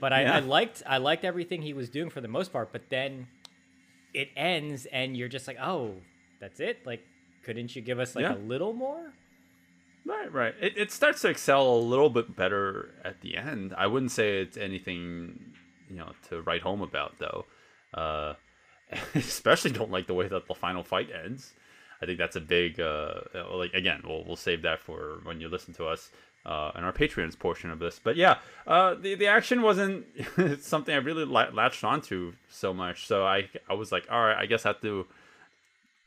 But 0.00 0.12
I, 0.12 0.24
I 0.24 0.38
liked 0.40 0.82
I 0.86 0.98
liked 0.98 1.24
everything 1.24 1.62
he 1.62 1.72
was 1.72 1.88
doing 1.88 2.10
for 2.10 2.20
the 2.20 2.28
most 2.28 2.52
part. 2.52 2.72
But 2.72 2.90
then 2.90 3.26
it 4.12 4.28
ends, 4.36 4.86
and 4.86 5.16
you're 5.16 5.28
just 5.28 5.46
like, 5.46 5.58
oh, 5.60 5.94
that's 6.40 6.60
it. 6.60 6.84
Like, 6.84 7.02
couldn't 7.44 7.74
you 7.74 7.82
give 7.82 7.98
us 7.98 8.14
like 8.14 8.22
Yeah. 8.22 8.34
a 8.34 8.38
little 8.38 8.72
more? 8.72 9.12
Right, 10.04 10.32
right. 10.32 10.54
It, 10.60 10.76
it 10.76 10.90
starts 10.92 11.22
to 11.22 11.28
excel 11.28 11.68
a 11.68 11.78
little 11.78 12.10
bit 12.10 12.34
better 12.34 12.94
at 13.04 13.20
the 13.20 13.36
end. 13.36 13.74
I 13.76 13.86
wouldn't 13.86 14.12
say 14.12 14.40
it's 14.40 14.56
anything, 14.56 15.38
you 15.90 15.96
know, 15.96 16.12
to 16.28 16.42
write 16.42 16.62
home 16.62 16.80
about 16.82 17.18
though. 17.18 17.44
Uh, 17.92 18.34
especially 19.14 19.70
don't 19.70 19.90
like 19.90 20.06
the 20.06 20.14
way 20.14 20.28
that 20.28 20.46
the 20.46 20.54
final 20.54 20.82
fight 20.82 21.08
ends. 21.12 21.52
I 22.00 22.06
think 22.06 22.18
that's 22.18 22.36
a 22.36 22.40
big, 22.40 22.80
uh, 22.80 23.14
like 23.52 23.74
again, 23.74 24.02
we'll 24.06 24.24
we'll 24.24 24.36
save 24.36 24.62
that 24.62 24.80
for 24.80 25.20
when 25.24 25.40
you 25.40 25.48
listen 25.48 25.74
to 25.74 25.86
us 25.86 26.10
uh, 26.46 26.70
in 26.76 26.84
our 26.84 26.92
Patreon's 26.92 27.34
portion 27.36 27.70
of 27.70 27.78
this. 27.80 28.00
But 28.02 28.16
yeah, 28.16 28.38
uh, 28.66 28.94
the 28.94 29.14
the 29.16 29.26
action 29.26 29.62
wasn't 29.62 30.06
something 30.60 30.94
I 30.94 30.98
really 30.98 31.24
la- 31.24 31.50
latched 31.52 31.84
onto 31.84 32.34
so 32.48 32.72
much. 32.72 33.06
So 33.06 33.26
I 33.26 33.48
I 33.68 33.74
was 33.74 33.90
like, 33.90 34.06
all 34.10 34.24
right, 34.24 34.36
I 34.36 34.46
guess 34.46 34.64
I 34.64 34.70
have 34.70 34.80
to 34.82 35.06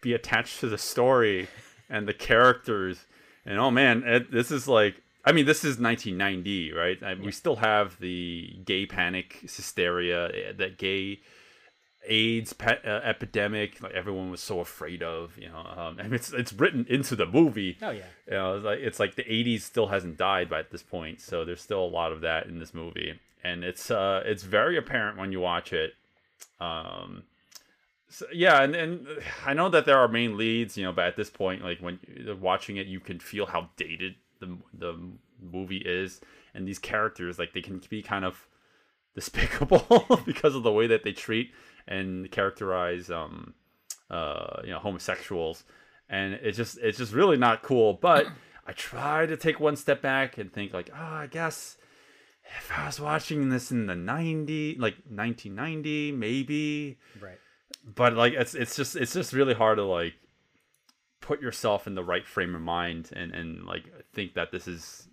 be 0.01 0.13
attached 0.13 0.59
to 0.61 0.69
the 0.69 0.77
story 0.77 1.47
and 1.89 2.07
the 2.07 2.13
characters. 2.13 3.05
And 3.45 3.59
oh 3.59 3.71
man, 3.71 4.03
it, 4.05 4.31
this 4.31 4.51
is 4.51 4.67
like 4.67 5.01
I 5.23 5.31
mean, 5.33 5.45
this 5.45 5.59
is 5.59 5.77
1990, 5.77 6.73
right? 6.73 7.01
I, 7.03 7.13
We 7.13 7.31
still 7.31 7.57
have 7.57 7.99
the 7.99 8.57
gay 8.65 8.85
panic, 8.85 9.37
hysteria, 9.41 10.29
eh, 10.29 10.51
that 10.57 10.77
gay 10.77 11.19
AIDS 12.07 12.53
pa- 12.53 12.79
uh, 12.83 13.01
epidemic. 13.03 13.81
Like 13.81 13.93
everyone 13.93 14.31
was 14.31 14.41
so 14.41 14.59
afraid 14.59 15.03
of, 15.03 15.37
you 15.37 15.49
know. 15.49 15.59
Um, 15.59 15.99
and 15.99 16.13
it's 16.13 16.33
it's 16.33 16.53
written 16.53 16.85
into 16.89 17.15
the 17.15 17.25
movie. 17.25 17.77
Oh 17.81 17.91
yeah. 17.91 18.03
You 18.27 18.33
know, 18.33 18.55
it's 18.55 18.65
like 18.65 18.79
it's 18.79 18.99
like 18.99 19.15
the 19.15 19.23
'80s 19.23 19.61
still 19.61 19.87
hasn't 19.87 20.17
died 20.17 20.49
by 20.49 20.59
at 20.59 20.71
this 20.71 20.83
point, 20.83 21.21
so 21.21 21.45
there's 21.45 21.61
still 21.61 21.83
a 21.83 21.85
lot 21.85 22.11
of 22.11 22.21
that 22.21 22.47
in 22.47 22.59
this 22.59 22.73
movie, 22.73 23.19
and 23.43 23.63
it's 23.63 23.91
uh 23.91 24.23
it's 24.25 24.43
very 24.43 24.77
apparent 24.77 25.17
when 25.17 25.31
you 25.31 25.39
watch 25.39 25.71
it. 25.73 25.93
Um, 26.59 27.23
so, 28.11 28.25
yeah, 28.33 28.61
and 28.61 28.75
and 28.75 29.07
I 29.45 29.53
know 29.53 29.69
that 29.69 29.85
there 29.85 29.97
are 29.97 30.07
main 30.07 30.37
leads, 30.37 30.77
you 30.77 30.83
know, 30.83 30.91
but 30.91 31.05
at 31.05 31.15
this 31.15 31.29
point, 31.29 31.63
like 31.63 31.79
when 31.79 31.99
you're 32.07 32.35
watching 32.35 32.77
it, 32.77 32.87
you 32.87 32.99
can 32.99 33.19
feel 33.19 33.45
how 33.45 33.69
dated 33.77 34.15
the 34.39 34.57
the 34.73 34.99
movie 35.41 35.77
is, 35.77 36.19
and 36.53 36.67
these 36.67 36.79
characters, 36.79 37.39
like 37.39 37.53
they 37.53 37.61
can 37.61 37.81
be 37.89 38.01
kind 38.01 38.25
of 38.25 38.47
despicable 39.15 40.21
because 40.25 40.55
of 40.55 40.63
the 40.63 40.71
way 40.71 40.87
that 40.87 41.03
they 41.03 41.11
treat 41.11 41.51
and 41.87 42.31
characterize 42.31 43.09
um 43.09 43.53
uh 44.09 44.61
you 44.63 44.71
know 44.71 44.79
homosexuals. 44.79 45.63
And 46.09 46.33
it's 46.33 46.57
just 46.57 46.77
it's 46.79 46.97
just 46.97 47.13
really 47.13 47.37
not 47.37 47.63
cool. 47.63 47.93
But 47.93 48.27
i 48.67 48.71
try 48.73 49.25
to 49.25 49.35
take 49.35 49.59
one 49.59 49.75
step 49.75 50.01
back 50.01 50.37
and 50.37 50.53
think 50.53 50.71
like 50.71 50.89
oh 50.93 51.13
i 51.15 51.27
guess 51.27 51.77
if 52.57 52.71
i 52.77 52.85
was 52.85 52.99
watching 52.99 53.49
this 53.49 53.71
in 53.71 53.87
the 53.87 53.95
90 53.95 54.75
like 54.75 54.95
1990 55.09 56.11
maybe 56.11 56.99
Right. 57.19 57.39
But 57.83 58.13
like 58.13 58.33
it's 58.33 58.53
it's 58.55 58.75
just 58.75 58.95
it's 58.95 59.13
just 59.13 59.33
really 59.33 59.53
hard 59.53 59.77
to 59.77 59.83
like 59.85 60.13
put 61.21 61.41
yourself 61.41 61.87
in 61.87 61.95
the 61.95 62.03
right 62.03 62.25
frame 62.25 62.55
of 62.55 62.61
mind 62.61 63.09
and 63.13 63.33
and 63.33 63.65
like 63.65 63.83
think 64.13 64.33
that 64.33 64.51
this 64.51 64.67
is 64.67 65.07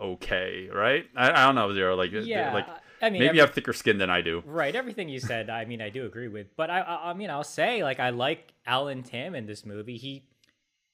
okay 0.00 0.68
right 0.72 1.06
i, 1.16 1.30
I 1.30 1.46
don't 1.46 1.54
know 1.54 1.72
zero 1.72 1.94
like 1.96 2.10
Yeah. 2.12 2.52
like 2.52 2.66
I 3.00 3.10
mean, 3.10 3.14
maybe 3.20 3.26
every- 3.26 3.36
you 3.38 3.40
have 3.42 3.52
thicker 3.54 3.72
skin 3.72 3.98
than 3.98 4.10
i 4.10 4.20
do 4.20 4.42
Right, 4.46 4.74
everything 4.76 5.08
you 5.08 5.18
said, 5.18 5.50
I 5.50 5.64
mean, 5.64 5.82
I 5.82 5.88
do 5.90 6.06
agree 6.06 6.28
with. 6.28 6.54
But 6.56 6.70
I, 6.70 6.80
I, 6.80 7.10
I 7.10 7.14
mean, 7.14 7.30
I'll 7.30 7.42
say, 7.42 7.82
like, 7.82 7.98
I 7.98 8.10
like 8.10 8.52
Alan 8.64 9.02
Tam 9.02 9.34
in 9.34 9.44
this 9.46 9.66
movie. 9.66 9.96
He, 9.96 10.24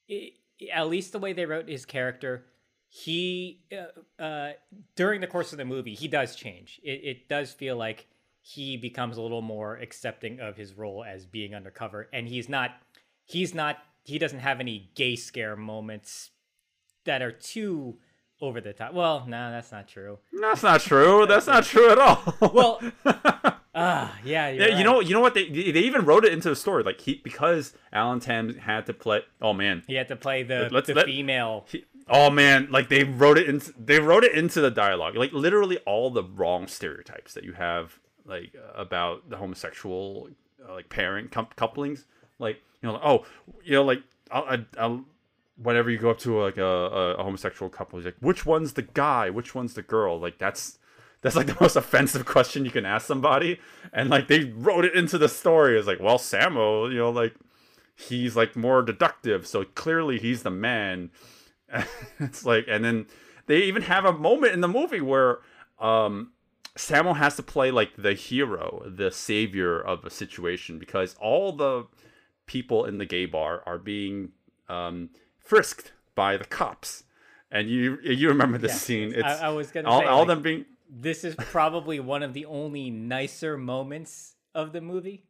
i 0.09 0.31
at 0.73 0.89
least 0.89 1.11
the 1.11 1.19
way 1.19 1.33
they 1.33 1.45
wrote 1.45 1.69
his 1.69 1.85
character, 1.85 2.45
he, 2.87 3.61
uh, 3.71 4.21
uh, 4.21 4.53
during 4.95 5.21
the 5.21 5.27
course 5.27 5.51
of 5.51 5.59
the 5.59 5.65
movie, 5.65 5.93
he 5.93 6.07
does 6.07 6.35
change. 6.35 6.81
It, 6.83 7.01
it 7.03 7.29
does 7.29 7.53
feel 7.53 7.77
like 7.77 8.07
he 8.55 8.77
becomes 8.77 9.17
a 9.17 9.21
little 9.21 9.41
more 9.41 9.75
accepting 9.77 10.39
of 10.39 10.55
his 10.57 10.73
role 10.73 11.03
as 11.03 11.25
being 11.25 11.53
undercover, 11.53 12.07
and 12.11 12.27
he's 12.27 12.49
not, 12.49 12.71
he's 13.25 13.53
not, 13.53 13.77
he 14.03 14.17
doesn't 14.17 14.39
have 14.39 14.59
any 14.59 14.89
gay 14.95 15.15
scare 15.15 15.55
moments 15.55 16.31
that 17.05 17.21
are 17.21 17.31
too 17.31 17.97
over 18.41 18.59
the 18.61 18.73
top. 18.73 18.93
Well, 18.93 19.25
no, 19.27 19.51
that's 19.51 19.71
not 19.71 19.87
true. 19.87 20.19
that's 20.41 20.63
not 20.63 20.81
true 20.81 21.25
that's 21.27 21.45
not 21.47 21.63
true 21.65 21.91
at 21.91 21.99
all 21.99 22.35
Well, 22.53 22.81
ah, 23.75 24.17
yeah, 24.23 24.49
yeah, 24.49 24.77
you 24.77 24.83
know, 24.83 24.99
you 25.01 25.13
know 25.13 25.19
what? 25.19 25.33
They 25.33 25.47
they 25.49 25.81
even 25.81 26.05
wrote 26.05 26.25
it 26.25 26.33
into 26.33 26.49
the 26.49 26.55
story, 26.55 26.83
like 26.83 27.01
he 27.01 27.21
because 27.23 27.73
Alan 27.93 28.19
Tam 28.19 28.55
had 28.55 28.85
to 28.87 28.93
play. 28.93 29.21
Oh 29.41 29.53
man, 29.53 29.83
He 29.87 29.95
had 29.95 30.07
to 30.07 30.15
play 30.15 30.43
the, 30.43 30.69
Let's- 30.71 30.87
the 30.87 30.93
let- 30.95 31.05
female. 31.05 31.65
He- 31.69 31.85
oh 32.07 32.29
man, 32.29 32.69
like 32.71 32.89
they 32.89 33.03
wrote 33.03 33.37
it 33.37 33.47
into 33.47 33.73
they 33.77 33.99
wrote 33.99 34.23
it 34.23 34.31
into 34.33 34.61
the 34.61 34.71
dialogue, 34.71 35.15
like 35.15 35.33
literally 35.33 35.77
all 35.79 36.09
the 36.09 36.23
wrong 36.23 36.65
stereotypes 36.67 37.33
that 37.33 37.43
you 37.43 37.53
have, 37.53 37.99
like 38.29 38.53
about 38.75 39.29
the 39.29 39.37
homosexual 39.37 40.29
uh, 40.67 40.73
like 40.73 40.89
parent 40.89 41.31
com- 41.31 41.47
couplings, 41.55 42.05
like 42.37 42.61
you 42.81 42.87
know, 42.87 42.93
like, 42.93 43.01
oh, 43.03 43.25
you 43.63 43.73
know, 43.73 43.83
like 43.83 44.03
I'll, 44.31 44.65
I'll 44.77 45.05
whenever 45.61 45.89
you 45.89 45.97
go 45.97 46.11
up 46.11 46.19
to 46.19 46.39
like 46.39 46.57
a, 46.57 46.65
a, 47.17 47.23
homosexual 47.23 47.69
couple, 47.69 47.99
like, 47.99 48.15
which 48.21 48.45
one's 48.45 48.73
the 48.73 48.81
guy, 48.81 49.29
which 49.29 49.53
one's 49.53 49.73
the 49.73 49.81
girl, 49.81 50.19
like 50.19 50.37
that's 50.37 50.77
that's 51.21 51.35
like 51.35 51.47
the 51.47 51.57
most 51.59 51.75
offensive 51.75 52.25
question 52.25 52.65
you 52.65 52.71
can 52.71 52.85
ask 52.85 53.05
somebody, 53.05 53.59
and 53.91 54.09
like 54.09 54.27
they 54.27 54.45
wrote 54.45 54.85
it 54.85 54.95
into 54.95 55.17
the 55.17 55.29
story. 55.29 55.77
It's 55.77 55.87
like, 55.87 55.99
well, 55.99 56.17
Sammo, 56.17 56.89
you 56.91 56.97
know, 56.97 57.09
like 57.09 57.35
he's 57.95 58.35
like 58.35 58.55
more 58.55 58.81
deductive, 58.81 59.45
so 59.45 59.65
clearly 59.65 60.19
he's 60.19 60.43
the 60.43 60.51
man. 60.51 61.11
it's 62.19 62.45
like, 62.45 62.65
and 62.67 62.83
then 62.83 63.05
they 63.47 63.63
even 63.63 63.83
have 63.83 64.05
a 64.05 64.13
moment 64.13 64.53
in 64.53 64.61
the 64.61 64.67
movie 64.67 65.01
where 65.01 65.39
um, 65.79 66.31
Sammo 66.77 67.15
has 67.17 67.35
to 67.35 67.43
play 67.43 67.71
like 67.71 67.91
the 67.97 68.13
hero, 68.13 68.83
the 68.85 69.11
savior 69.11 69.79
of 69.79 70.05
a 70.05 70.09
situation, 70.09 70.79
because 70.79 71.15
all 71.19 71.51
the 71.51 71.85
people 72.45 72.85
in 72.85 72.97
the 72.97 73.05
gay 73.05 73.25
bar 73.25 73.61
are 73.65 73.77
being 73.77 74.29
um, 74.69 75.09
frisked 75.39 75.91
by 76.15 76.37
the 76.37 76.45
cops. 76.45 77.03
And 77.51 77.67
you 77.69 77.97
you 78.03 78.27
remember 78.29 78.57
this 78.57 78.71
Yes, 78.73 78.81
scene? 78.83 79.11
yes. 79.11 79.41
I- 79.41 79.47
I 79.47 79.49
was 79.49 79.71
gonna 79.71 79.89
all, 79.89 79.99
say, 80.01 80.05
all 80.05 80.19
like- 80.19 80.27
them 80.27 80.41
being 80.41 80.65
This 80.91 81.23
is 81.23 81.35
probably 81.35 81.99
one 81.99 82.23
of 82.23 82.33
the 82.33 82.45
only 82.45 82.89
nicer 82.89 83.57
moments 83.57 84.35
of 84.55 84.71
the 84.71 84.81
movie. 84.81 85.23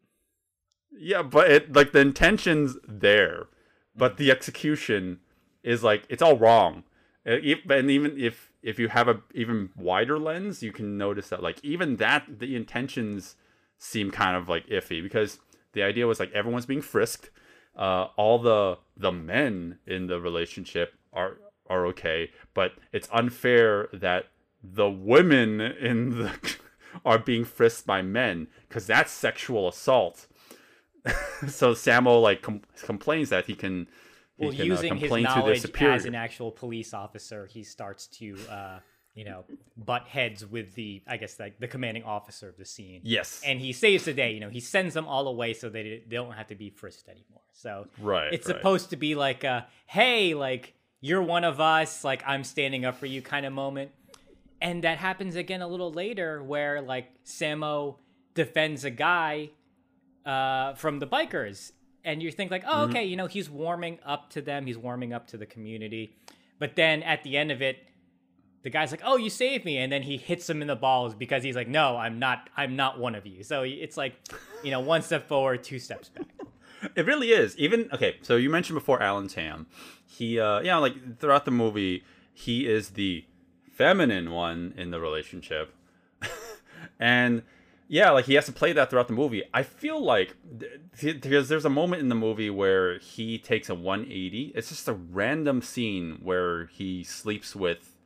Yeah, 0.91 1.22
but 1.22 1.50
it 1.51 1.74
like 1.74 1.91
the 1.91 2.00
intention's 2.00 2.77
there, 2.88 3.48
but 3.96 4.17
the 4.17 4.31
execution 4.31 5.19
is 5.63 5.84
like 5.84 6.03
it's 6.10 6.22
all 6.22 6.38
wrong. 6.38 6.84
Uh, 7.25 7.38
And 7.69 7.91
even 7.91 8.17
if 8.19 8.49
if 8.61 8.79
you 8.79 8.89
have 8.89 9.07
a 9.07 9.21
even 9.33 9.69
wider 9.75 10.19
lens, 10.19 10.61
you 10.61 10.71
can 10.71 10.97
notice 10.97 11.29
that 11.29 11.43
like 11.43 11.63
even 11.63 11.97
that 11.97 12.39
the 12.39 12.55
intentions 12.55 13.35
seem 13.77 14.11
kind 14.11 14.35
of 14.35 14.49
like 14.49 14.67
iffy 14.67 15.01
because 15.01 15.39
the 15.73 15.83
idea 15.83 16.07
was 16.07 16.19
like 16.19 16.31
everyone's 16.31 16.65
being 16.65 16.81
frisked. 16.81 17.29
Uh, 17.75 18.07
all 18.17 18.39
the 18.39 18.77
the 18.97 19.11
men 19.11 19.79
in 19.85 20.07
the 20.07 20.19
relationship 20.19 20.93
are 21.13 21.37
are 21.69 21.85
okay, 21.87 22.31
but 22.53 22.73
it's 22.91 23.07
unfair 23.13 23.87
that 23.93 24.25
the 24.63 24.89
women 24.89 25.61
in 25.61 26.09
the 26.17 26.33
are 27.05 27.19
being 27.19 27.45
frisked 27.45 27.85
by 27.85 28.01
men 28.01 28.47
because 28.67 28.87
that's 28.87 29.11
sexual 29.11 29.67
assault 29.67 30.27
so 31.47 31.73
Sammo 31.73 32.21
like 32.21 32.41
com- 32.41 32.61
complains 32.83 33.29
that 33.29 33.45
he 33.45 33.55
can, 33.55 33.87
Well, 34.39 34.51
can 34.51 34.62
uh, 34.62 34.63
using 34.65 34.93
his 34.96 35.01
complain 35.01 35.25
to 35.25 35.29
their 35.29 35.38
knowledge 35.43 35.81
as 35.81 36.05
an 36.05 36.15
actual 36.15 36.51
police 36.51 36.93
officer, 36.93 37.46
he 37.46 37.63
starts 37.63 38.08
to, 38.19 38.38
uh, 38.50 38.79
you 39.13 39.25
know, 39.25 39.43
butt 39.75 40.08
heads 40.08 40.46
with 40.46 40.74
the, 40.75 41.01
I 41.08 41.17
guess, 41.17 41.39
like 41.39 41.60
the 41.60 41.67
commanding 41.67 42.03
officer 42.03 42.48
of 42.48 42.58
the 42.58 42.65
scene. 42.65 43.01
yes, 43.03 43.41
And 43.46 43.60
he 43.60 43.74
saves 43.74 44.05
the 44.05 44.13
day. 44.13 44.31
You 44.34 44.39
know, 44.39 44.50
he 44.50 44.60
sends 44.60 44.93
them 44.93 45.08
all 45.08 45.27
away 45.27 45.53
so 45.53 45.69
they 45.69 46.03
they 46.08 46.15
don't 46.15 46.31
have 46.34 46.48
to 46.48 46.55
be 46.55 46.69
frisked 46.69 47.08
anymore. 47.10 47.41
So 47.51 47.88
Right, 48.00 48.31
it's 48.34 48.48
right. 48.48 48.55
supposed 48.55 48.91
to 48.91 48.96
be 48.96 49.15
like 49.15 49.43
a, 49.43 49.67
hey, 49.88 50.34
like 50.34 50.74
you're 51.01 51.22
one 51.22 51.43
of 51.43 51.60
us, 51.60 52.03
like 52.03 52.24
I'm 52.25 52.43
standing 52.43 52.86
up 52.86 52.98
for 52.98 53.05
you 53.08 53.22
kind 53.22 53.46
of 53.46 53.53
moment. 53.53 53.91
And 54.62 54.84
that 54.84 54.98
happens 54.98 55.36
again 55.36 55.62
a 55.62 55.67
little 55.67 55.91
later 55.91 56.43
where 56.43 56.81
like 56.81 57.08
Sammo 57.25 57.96
defends 58.36 58.84
a 58.86 58.89
guy 58.89 59.50
uh, 60.25 60.74
from 60.74 61.00
the 61.00 61.08
bikers, 61.08 61.72
and 62.03 62.22
you 62.24 62.32
think 62.32 62.51
like, 62.51 62.63
oh, 62.68 62.84
okay, 62.86 63.03
you 63.06 63.15
know, 63.15 63.27
he's 63.27 63.50
warming 63.50 64.00
up 64.06 64.29
to 64.32 64.41
them, 64.41 64.65
he's 64.65 64.77
warming 64.77 65.13
up 65.13 65.27
to 65.27 65.38
the 65.38 65.46
community, 65.46 66.15
but 66.58 66.75
then 66.75 67.03
at 67.03 67.24
the 67.24 67.38
end 67.38 67.51
of 67.51 67.62
it, 67.62 67.77
the 68.62 68.70
guy's 68.70 68.91
like, 68.91 69.01
"Oh, 69.06 69.15
you 69.15 69.29
saved 69.29 69.63
me," 69.65 69.77
and 69.77 69.91
then 69.91 70.03
he 70.03 70.18
hits 70.18 70.50
him 70.50 70.62
in 70.62 70.68
the 70.68 70.75
balls 70.75 71.15
because 71.15 71.44
he's 71.44 71.56
like, 71.56 71.68
"No, 71.68 71.96
I'm 71.98 72.20
not. 72.20 72.50
I'm 72.58 72.75
not 72.75 73.00
one 73.00 73.15
of 73.15 73.25
you." 73.25 73.44
So 73.44 73.63
it's 73.63 73.96
like, 73.96 74.15
you 74.63 74.72
know, 74.72 74.82
one 74.82 75.01
step 75.01 75.27
forward, 75.27 75.63
two 75.63 75.79
steps 75.79 76.10
back. 76.10 76.25
It 76.96 77.06
really 77.06 77.32
is. 77.32 77.58
Even 77.58 77.89
okay, 77.91 78.15
so 78.22 78.38
you 78.38 78.50
mentioned 78.50 78.75
before 78.75 79.03
Alan 79.03 79.27
Tam. 79.27 79.68
He 80.06 80.39
uh 80.39 80.60
you 80.60 80.68
know, 80.68 80.79
like 80.79 81.20
throughout 81.20 81.44
the 81.44 81.51
movie, 81.51 82.06
he 82.34 82.68
is 82.68 82.91
the 82.91 83.25
feminine 83.74 84.32
one 84.32 84.74
in 84.77 84.89
the 84.89 85.01
relationship. 85.01 85.74
and 87.00 87.44
yeah, 87.91 88.12
like 88.12 88.25
he 88.25 88.36
has 88.36 88.46
to 88.46 88.51
play 88.51 88.72
that 88.74 88.91
throughout 88.91 89.08
the 89.08 89.15
movie. 89.15 89.43
I 89.51 89.63
feel 89.63 90.01
like 90.01 90.36
th- 91.00 91.19
because 91.22 91.50
there's 91.50 91.65
a 91.65 91.72
moment 91.72 92.03
in 92.03 92.10
the 92.10 92.15
movie 92.15 92.51
where 92.51 93.00
he 93.00 93.39
takes 93.39 93.67
a 93.67 93.74
180. 93.74 94.53
It's 94.55 94.69
just 94.69 94.88
a 94.88 94.93
random 94.93 95.63
scene 95.63 96.19
where 96.22 96.67
he 96.67 97.03
sleeps 97.03 97.55
with 97.55 97.98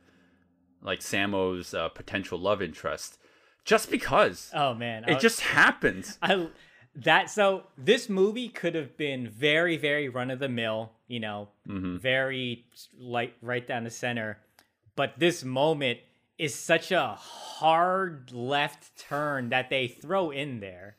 like 0.80 1.02
Sammo's 1.02 1.74
uh, 1.74 1.90
potential 1.90 2.38
love 2.38 2.62
interest 2.62 3.18
just 3.66 3.90
because. 3.90 4.50
Oh 4.54 4.72
man, 4.72 5.04
it 5.06 5.20
just 5.20 5.40
happens. 5.40 6.18
I 6.22 6.48
that 6.96 7.28
so 7.28 7.64
this 7.76 8.08
movie 8.08 8.48
could 8.48 8.74
have 8.74 8.96
been 8.96 9.28
very 9.28 9.76
very 9.76 10.08
run 10.08 10.30
of 10.30 10.38
the 10.38 10.48
mill, 10.48 10.92
you 11.08 11.20
know, 11.20 11.50
very 11.98 12.64
like 12.98 13.34
right 13.42 13.66
down 13.66 13.84
the 13.84 13.90
center, 13.90 14.38
but 14.96 15.18
this 15.18 15.44
moment 15.44 15.98
is 16.38 16.54
such 16.54 16.90
a 16.90 17.08
hard 17.18 18.32
left 18.32 18.98
turn 18.98 19.48
that 19.50 19.70
they 19.70 19.86
throw 19.88 20.30
in 20.30 20.60
there 20.60 20.96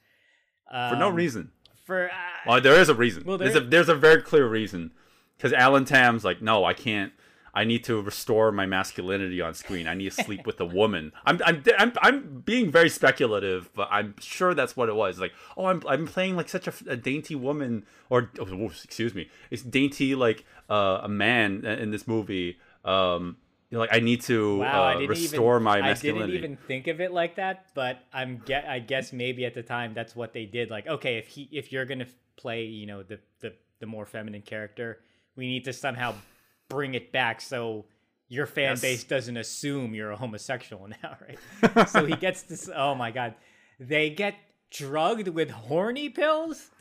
for 0.69 0.95
no 0.95 1.09
Um, 1.09 1.15
reason. 1.15 1.51
for 1.85 2.09
uh, 2.09 2.13
Well, 2.47 2.61
there 2.61 2.79
is 2.79 2.89
a 2.89 2.95
reason. 2.95 3.23
Well, 3.25 3.37
there's 3.37 3.53
there- 3.53 3.61
a 3.61 3.65
there's 3.65 3.89
a 3.89 3.95
very 3.95 4.21
clear 4.21 4.47
reason. 4.47 4.91
Because 5.37 5.51
Alan 5.51 5.83
Tam's 5.83 6.23
like, 6.23 6.41
no, 6.41 6.63
I 6.63 6.73
can't. 6.73 7.11
I 7.53 7.63
need 7.65 7.83
to 7.85 8.01
restore 8.01 8.51
my 8.53 8.65
masculinity 8.65 9.41
on 9.41 9.53
screen. 9.53 9.85
I 9.87 9.93
need 9.93 10.11
to 10.11 10.23
sleep 10.23 10.45
with 10.45 10.59
a 10.61 10.65
woman. 10.81 11.11
I'm 11.25 11.39
I'm 11.45 11.63
I'm, 11.77 11.93
I'm 12.01 12.41
being 12.45 12.71
very 12.71 12.89
speculative, 12.89 13.69
but 13.73 13.87
I'm 13.91 14.15
sure 14.19 14.53
that's 14.53 14.75
what 14.77 14.87
it 14.89 14.95
was. 14.95 15.19
Like, 15.19 15.33
oh, 15.57 15.65
I'm 15.65 15.81
I'm 15.87 16.05
playing 16.07 16.35
like 16.37 16.47
such 16.49 16.67
a, 16.67 16.73
a 16.87 16.95
dainty 16.97 17.35
woman, 17.35 17.85
or 18.09 18.31
oh, 18.39 18.65
excuse 18.67 19.13
me, 19.13 19.29
it's 19.51 19.61
dainty 19.61 20.15
like 20.15 20.45
uh, 20.69 20.99
a 21.03 21.09
man 21.09 21.65
in 21.65 21.91
this 21.91 22.07
movie. 22.07 22.57
Um, 22.85 23.37
you 23.75 23.79
know, 23.81 23.81
like 23.81 23.93
I 23.93 23.99
need 23.99 24.21
to 24.21 24.59
Wow, 24.59 24.83
I 24.83 24.93
uh, 24.93 24.99
didn't 24.99 25.09
restore 25.09 25.55
even, 25.55 25.63
my 25.63 25.79
I 25.81 25.93
didn't 25.93 26.29
even 26.29 26.57
think 26.67 26.87
of 26.87 27.01
it 27.01 27.11
like 27.11 27.35
that, 27.35 27.65
but 27.73 27.99
I'm 28.13 28.41
get. 28.45 28.65
I 28.69 28.79
guess 28.79 29.11
maybe 29.11 29.43
at 29.45 29.53
the 29.53 29.63
time 29.63 29.93
that's 29.93 30.15
what 30.15 30.31
they 30.31 30.45
did. 30.45 30.69
Like, 30.69 30.87
okay, 30.87 31.17
if 31.17 31.27
he, 31.27 31.49
if 31.51 31.73
you're 31.73 31.85
gonna 31.85 32.07
play, 32.37 32.63
you 32.63 32.85
know, 32.85 33.03
the 33.03 33.19
the 33.41 33.53
the 33.79 33.85
more 33.85 34.05
feminine 34.05 34.43
character, 34.43 34.99
we 35.35 35.47
need 35.47 35.65
to 35.65 35.73
somehow 35.73 36.15
bring 36.69 36.93
it 36.95 37.11
back 37.11 37.41
so 37.41 37.85
your 38.29 38.45
fan 38.45 38.71
Yes. 38.71 38.81
base 38.81 39.03
doesn't 39.03 39.35
assume 39.37 39.93
you're 39.93 40.11
a 40.11 40.15
homosexual 40.17 40.87
now, 41.03 41.17
right? 41.21 41.89
so 41.89 42.05
he 42.05 42.15
gets 42.15 42.43
this. 42.43 42.69
Oh 42.73 42.95
my 42.95 43.11
god, 43.11 43.35
they 43.77 44.09
get 44.09 44.35
drugged 44.71 45.27
with 45.27 45.49
horny 45.49 46.07
pills. 46.07 46.71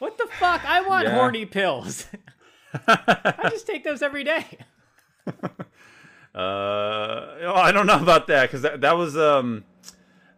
What 0.00 0.18
the 0.18 0.26
fuck? 0.26 0.64
I 0.64 0.80
want 0.80 1.04
Yeah. 1.06 1.14
horny 1.14 1.46
pills. 1.46 2.06
I 2.88 3.48
just 3.50 3.68
take 3.68 3.84
those 3.84 4.02
every 4.02 4.24
day. 4.24 4.44
Uh, 6.34 7.36
oh, 7.42 7.54
I 7.54 7.70
don't 7.72 7.86
know 7.86 7.98
about 8.02 8.26
that 8.26 8.42
because 8.42 8.62
that 8.62 8.80
that 8.80 8.96
was 8.96 9.16
um, 9.16 9.64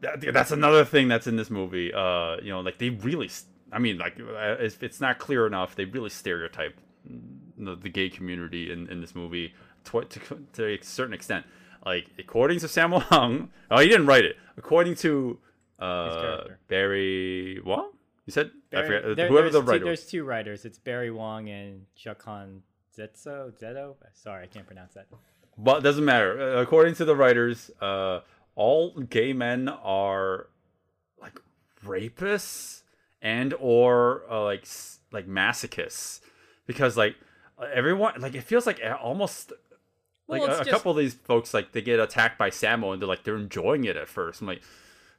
that, 0.01 0.21
that's 0.33 0.51
another 0.51 0.85
thing 0.85 1.09
that's 1.09 1.27
in 1.27 1.37
this 1.37 1.51
movie. 1.51 1.93
Uh, 1.93 2.37
you 2.43 2.51
know, 2.51 2.61
like 2.61 2.79
they 2.79 2.91
really, 2.91 3.31
I 3.73 3.79
mean, 3.79 3.99
like 3.99 4.19
uh, 4.21 4.57
if 4.61 4.83
it's 4.83 5.01
not 5.01 5.19
clear 5.19 5.47
enough, 5.47 5.75
they 5.75 5.85
really 5.85 6.11
stereotype 6.11 6.79
the, 7.59 7.77
the 7.77 7.89
gay 7.89 8.11
community 8.11 8.71
in, 8.71 8.89
in 8.89 9.01
this 9.01 9.15
movie 9.15 9.55
to, 9.85 10.03
to 10.03 10.47
to 10.55 10.67
a 10.67 10.83
certain 10.83 11.15
extent. 11.15 11.47
Like 11.85 12.11
according 12.19 12.59
to 12.61 12.67
Sammo 12.67 13.01
Hung, 13.03 13.51
oh, 13.71 13.79
he 13.81 13.89
didn't 13.89 14.07
write 14.07 14.25
it. 14.25 14.37
According 14.57 14.97
to 14.97 15.39
uh. 15.79 16.45
Barry, 16.69 17.61
Wong, 17.65 17.91
you 18.27 18.33
said? 18.33 18.51
I 18.75 18.83
forget. 18.83 19.17
there- 19.17 19.29
whoever 19.29 19.51
the 19.51 19.61
two, 19.61 19.67
writer. 19.67 19.85
was. 19.87 20.01
There's 20.01 20.11
two 20.11 20.25
writers. 20.25 20.65
It's 20.65 20.79
Barry 20.79 21.11
Wong 21.11 21.49
and 21.49 21.87
Jakan 21.97 22.61
Zetso. 22.97 23.53
Zeto. 23.53 23.95
Sorry, 24.13 24.45
I 24.45 24.47
can't 24.47 24.67
pronounce 24.67 24.95
that. 24.95 25.07
But 25.59 25.79
it 25.79 25.83
doesn't 25.83 26.05
matter. 26.05 26.41
Uh, 26.59 26.61
according 26.63 26.95
to 26.97 27.05
the 27.05 27.17
writers, 27.17 27.71
uh, 27.81 28.21
all 28.55 28.91
gay 29.01 29.33
men 29.33 29.69
are 29.69 30.49
like 31.21 31.39
rapists 31.85 32.83
and 33.23 33.55
or 33.59 34.23
uh, 34.31 34.43
like 34.45 34.67
like 35.13 35.27
masochists 35.27 36.21
because 36.67 36.97
like 36.97 37.17
everyone 37.73 38.21
like 38.21 38.35
it 38.35 38.43
feels 38.43 38.67
like 38.67 38.81
uh, 38.85 38.93
almost 39.03 39.53
like 40.29 40.43
Well, 40.43 40.51
a, 40.51 40.55
a 40.55 40.59
just- 40.59 40.71
couple 40.71 40.91
of 40.93 40.99
these 40.99 41.15
folks 41.15 41.55
like 41.55 41.73
they 41.73 41.81
get 41.83 42.01
attacked 42.01 42.39
by 42.39 42.51
Sammo 42.51 42.93
and 42.93 43.01
they're 43.01 43.09
like 43.09 43.25
they're 43.25 43.37
enjoying 43.37 43.85
it 43.85 43.97
at 43.97 44.09
first. 44.09 44.41
I'm 44.41 44.47
like, 44.47 44.63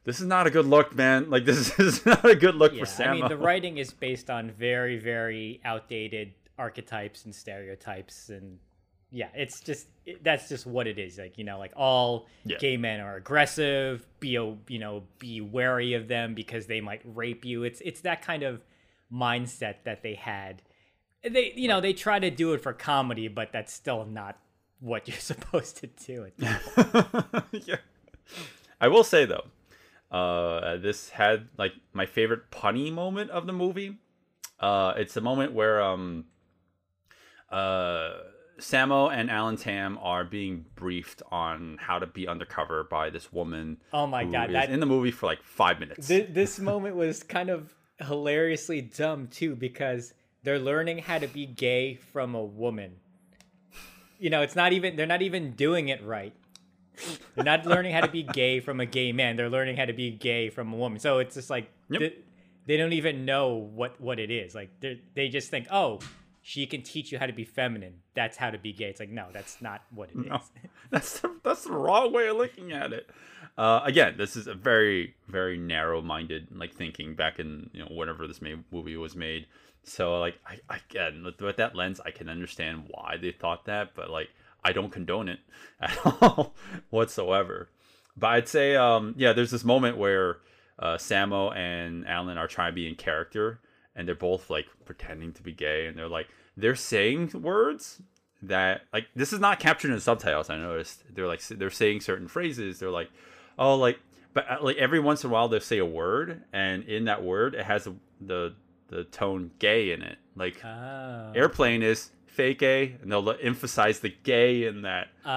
this 0.04 0.20
is 0.20 0.26
not 0.26 0.46
a 0.46 0.50
good 0.50 0.66
look, 0.66 0.94
man. 0.94 1.30
Like 1.30 1.44
this 1.46 1.78
is 1.80 2.06
not 2.06 2.24
a 2.24 2.36
good 2.36 2.54
look 2.54 2.72
Yeah, 2.74 2.84
for 2.84 2.86
Sammo. 2.86 3.06
I 3.08 3.12
mean 3.14 3.28
the 3.28 3.36
writing 3.36 3.78
is 3.78 3.92
based 3.92 4.30
on 4.30 4.50
very 4.52 4.98
very 4.98 5.60
outdated 5.64 6.32
archetypes 6.58 7.24
and 7.24 7.34
stereotypes 7.34 8.28
and 8.28 8.58
yeah, 9.10 9.28
it's 9.34 9.60
just 9.60 9.86
it, 10.04 10.22
that's 10.22 10.48
just 10.48 10.66
what 10.66 10.86
it 10.86 10.98
is. 10.98 11.18
Like 11.18 11.38
you 11.38 11.44
know, 11.44 11.58
like 11.58 11.72
all 11.76 12.26
Yeah. 12.44 12.58
gay 12.58 12.76
men 12.76 13.00
are 13.00 13.16
aggressive. 13.16 14.06
Be 14.20 14.36
a, 14.36 14.54
you 14.68 14.78
know, 14.78 15.04
be 15.18 15.40
wary 15.40 15.94
of 15.94 16.08
them 16.08 16.34
because 16.34 16.66
they 16.66 16.80
might 16.80 17.00
rape 17.04 17.44
you. 17.44 17.64
It's 17.64 17.80
it's 17.82 18.00
that 18.02 18.22
kind 18.22 18.42
of 18.42 18.62
mindset 19.12 19.76
that 19.84 20.02
they 20.02 20.14
had. 20.14 20.62
They 21.28 21.52
you 21.56 21.68
know 21.68 21.80
they 21.80 21.92
try 21.92 22.18
to 22.18 22.30
do 22.30 22.52
it 22.52 22.62
for 22.62 22.72
comedy, 22.72 23.28
but 23.28 23.50
that's 23.52 23.72
still 23.72 24.04
not 24.04 24.38
what 24.80 25.08
you're 25.08 25.16
supposed 25.18 25.78
to 25.78 25.86
do. 25.86 26.24
It. 26.24 26.34
yeah. 27.66 27.76
I 28.80 28.88
will 28.88 29.04
say 29.04 29.24
though, 29.24 29.46
uh, 30.10 30.76
this 30.76 31.08
had 31.10 31.48
like 31.56 31.72
my 31.92 32.06
favorite 32.06 32.50
punny 32.50 32.92
moment 32.92 33.30
of 33.30 33.46
the 33.46 33.52
movie. 33.52 33.98
Uh, 34.60 34.92
it's 34.96 35.16
a 35.16 35.20
moment 35.20 35.52
where 35.52 35.80
um, 35.82 36.24
uh, 37.50 38.10
Sammo 38.58 39.12
and 39.12 39.30
Alan 39.30 39.56
Tam 39.56 39.98
are 40.02 40.24
being 40.24 40.64
briefed 40.74 41.22
on 41.30 41.78
how 41.80 41.98
to 41.98 42.06
be 42.06 42.26
undercover 42.26 42.84
by 42.84 43.10
this 43.10 43.32
woman. 43.32 43.78
Oh 43.92 44.06
my 44.06 44.24
God, 44.24 44.50
is 44.50 44.54
that- 44.54 44.70
in 44.70 44.80
the 44.80 44.86
movie 44.86 45.10
for 45.10 45.26
like 45.26 45.42
five 45.42 45.78
minutes. 45.80 46.08
Th- 46.08 46.28
this 46.28 46.58
moment 46.58 46.96
was 46.96 47.22
kind 47.22 47.50
of 47.50 47.74
hilariously 48.00 48.80
dumb 48.80 49.28
too 49.28 49.54
because 49.56 50.12
they're 50.44 50.58
learning 50.58 50.98
how 50.98 51.18
to 51.18 51.26
be 51.26 51.46
gay 51.46 51.94
from 51.94 52.34
a 52.34 52.42
woman. 52.44 52.96
You 54.18 54.30
know, 54.30 54.42
it's 54.42 54.56
not 54.56 54.72
even 54.72 54.96
they're 54.96 55.06
not 55.06 55.22
even 55.22 55.52
doing 55.52 55.88
it 55.88 56.02
right. 56.04 56.32
They're 57.36 57.44
not 57.44 57.64
learning 57.64 57.92
how 57.92 58.00
to 58.00 58.10
be 58.10 58.24
gay 58.24 58.58
from 58.58 58.80
a 58.80 58.86
gay 58.86 59.12
man. 59.12 59.36
They're 59.36 59.48
learning 59.50 59.76
how 59.76 59.84
to 59.84 59.92
be 59.92 60.10
gay 60.10 60.50
from 60.50 60.72
a 60.72 60.76
woman. 60.76 60.98
So 60.98 61.18
it's 61.18 61.34
just 61.36 61.50
like 61.50 61.70
Yep. 61.90 62.00
th- 62.00 62.16
they 62.66 62.76
don't 62.76 62.92
even 62.92 63.24
know 63.24 63.54
what 63.54 64.00
what 64.00 64.18
it 64.18 64.30
is. 64.32 64.54
Like 64.54 64.70
they 64.80 65.00
they 65.14 65.28
just 65.28 65.48
think, 65.50 65.68
"Oh, 65.70 66.00
she 66.48 66.64
can 66.64 66.80
teach 66.80 67.12
you 67.12 67.18
how 67.18 67.26
to 67.26 67.32
be 67.34 67.44
feminine. 67.44 68.00
That's 68.14 68.38
how 68.38 68.48
to 68.48 68.56
be 68.56 68.72
gay." 68.72 68.86
It's 68.86 69.00
like, 69.00 69.10
"No, 69.10 69.26
that's 69.34 69.60
not 69.60 69.82
what 69.90 70.08
it 70.08 70.18
is." 70.18 70.26
No, 70.26 70.40
that's 70.90 71.20
the, 71.20 71.36
that's 71.42 71.64
the 71.64 71.72
wrong 71.72 72.10
way 72.10 72.26
of 72.28 72.38
looking 72.38 72.72
at 72.72 72.90
it. 72.90 73.10
Uh, 73.58 73.82
again, 73.84 74.14
this 74.16 74.34
is 74.34 74.46
a 74.46 74.54
very 74.54 75.14
very 75.26 75.58
narrow 75.58 76.00
minded 76.00 76.48
like 76.50 76.72
thinking 76.72 77.14
back 77.14 77.38
in 77.38 77.68
you 77.74 77.80
know 77.80 77.90
whenever 77.90 78.26
this 78.26 78.40
movie 78.40 78.96
was 78.96 79.14
made. 79.14 79.46
So 79.82 80.18
like 80.20 80.38
I, 80.46 80.58
I 80.70 80.78
again 80.88 81.22
with, 81.22 81.38
with 81.38 81.58
that 81.58 81.76
lens, 81.76 82.00
I 82.02 82.12
can 82.12 82.30
understand 82.30 82.84
why 82.88 83.18
they 83.20 83.30
thought 83.30 83.66
that, 83.66 83.94
but 83.94 84.08
like 84.08 84.30
I 84.64 84.72
don't 84.72 84.90
condone 84.90 85.28
it 85.28 85.40
at 85.82 85.98
all 86.04 86.54
whatsoever. 86.88 87.68
But 88.16 88.28
I'd 88.28 88.48
say 88.48 88.74
um, 88.74 89.14
yeah, 89.18 89.34
there's 89.34 89.50
this 89.50 89.66
moment 89.66 89.98
where 89.98 90.38
uh, 90.78 90.96
Sammo 90.96 91.54
and 91.54 92.08
Alan 92.08 92.38
are 92.38 92.48
trying 92.48 92.72
to 92.72 92.74
be 92.74 92.88
in 92.88 92.94
character, 92.94 93.60
and 93.98 94.08
they're 94.08 94.14
both 94.14 94.48
like 94.48 94.64
pretending 94.86 95.32
to 95.34 95.42
be 95.42 95.52
gay, 95.52 95.86
and 95.86 95.98
they're 95.98 96.08
like 96.08 96.28
they're 96.56 96.74
saying 96.74 97.32
words 97.34 98.00
that 98.40 98.82
like 98.92 99.08
this 99.14 99.32
is 99.34 99.40
not 99.40 99.58
captured 99.60 99.88
in 99.88 99.94
the 99.96 100.00
subtitles. 100.00 100.48
I 100.48 100.56
noticed 100.56 101.02
they're 101.14 101.26
like 101.26 101.42
they're 101.48 101.68
saying 101.70 102.00
certain 102.00 102.28
phrases. 102.28 102.78
They're 102.78 102.90
like, 102.90 103.10
oh, 103.58 103.74
like 103.76 103.98
but 104.32 104.48
uh, 104.50 104.58
like 104.62 104.76
every 104.76 105.00
once 105.00 105.24
in 105.24 105.30
a 105.30 105.32
while 105.32 105.48
they'll 105.48 105.60
say 105.60 105.78
a 105.78 105.84
word, 105.84 106.44
and 106.52 106.84
in 106.84 107.04
that 107.06 107.22
word 107.22 107.54
it 107.54 107.64
has 107.66 107.86
the 108.20 108.54
the 108.88 109.04
tone 109.04 109.50
gay 109.58 109.92
in 109.92 110.00
it. 110.02 110.16
Like 110.36 110.64
Oh. 110.64 111.32
airplane 111.34 111.82
is 111.82 112.10
fake 112.26 112.60
gay, 112.60 112.96
and 113.02 113.10
they'll 113.10 113.34
emphasize 113.42 113.98
the 113.98 114.14
gay 114.22 114.64
in 114.66 114.82
that. 114.82 115.08
Oh, 115.26 115.28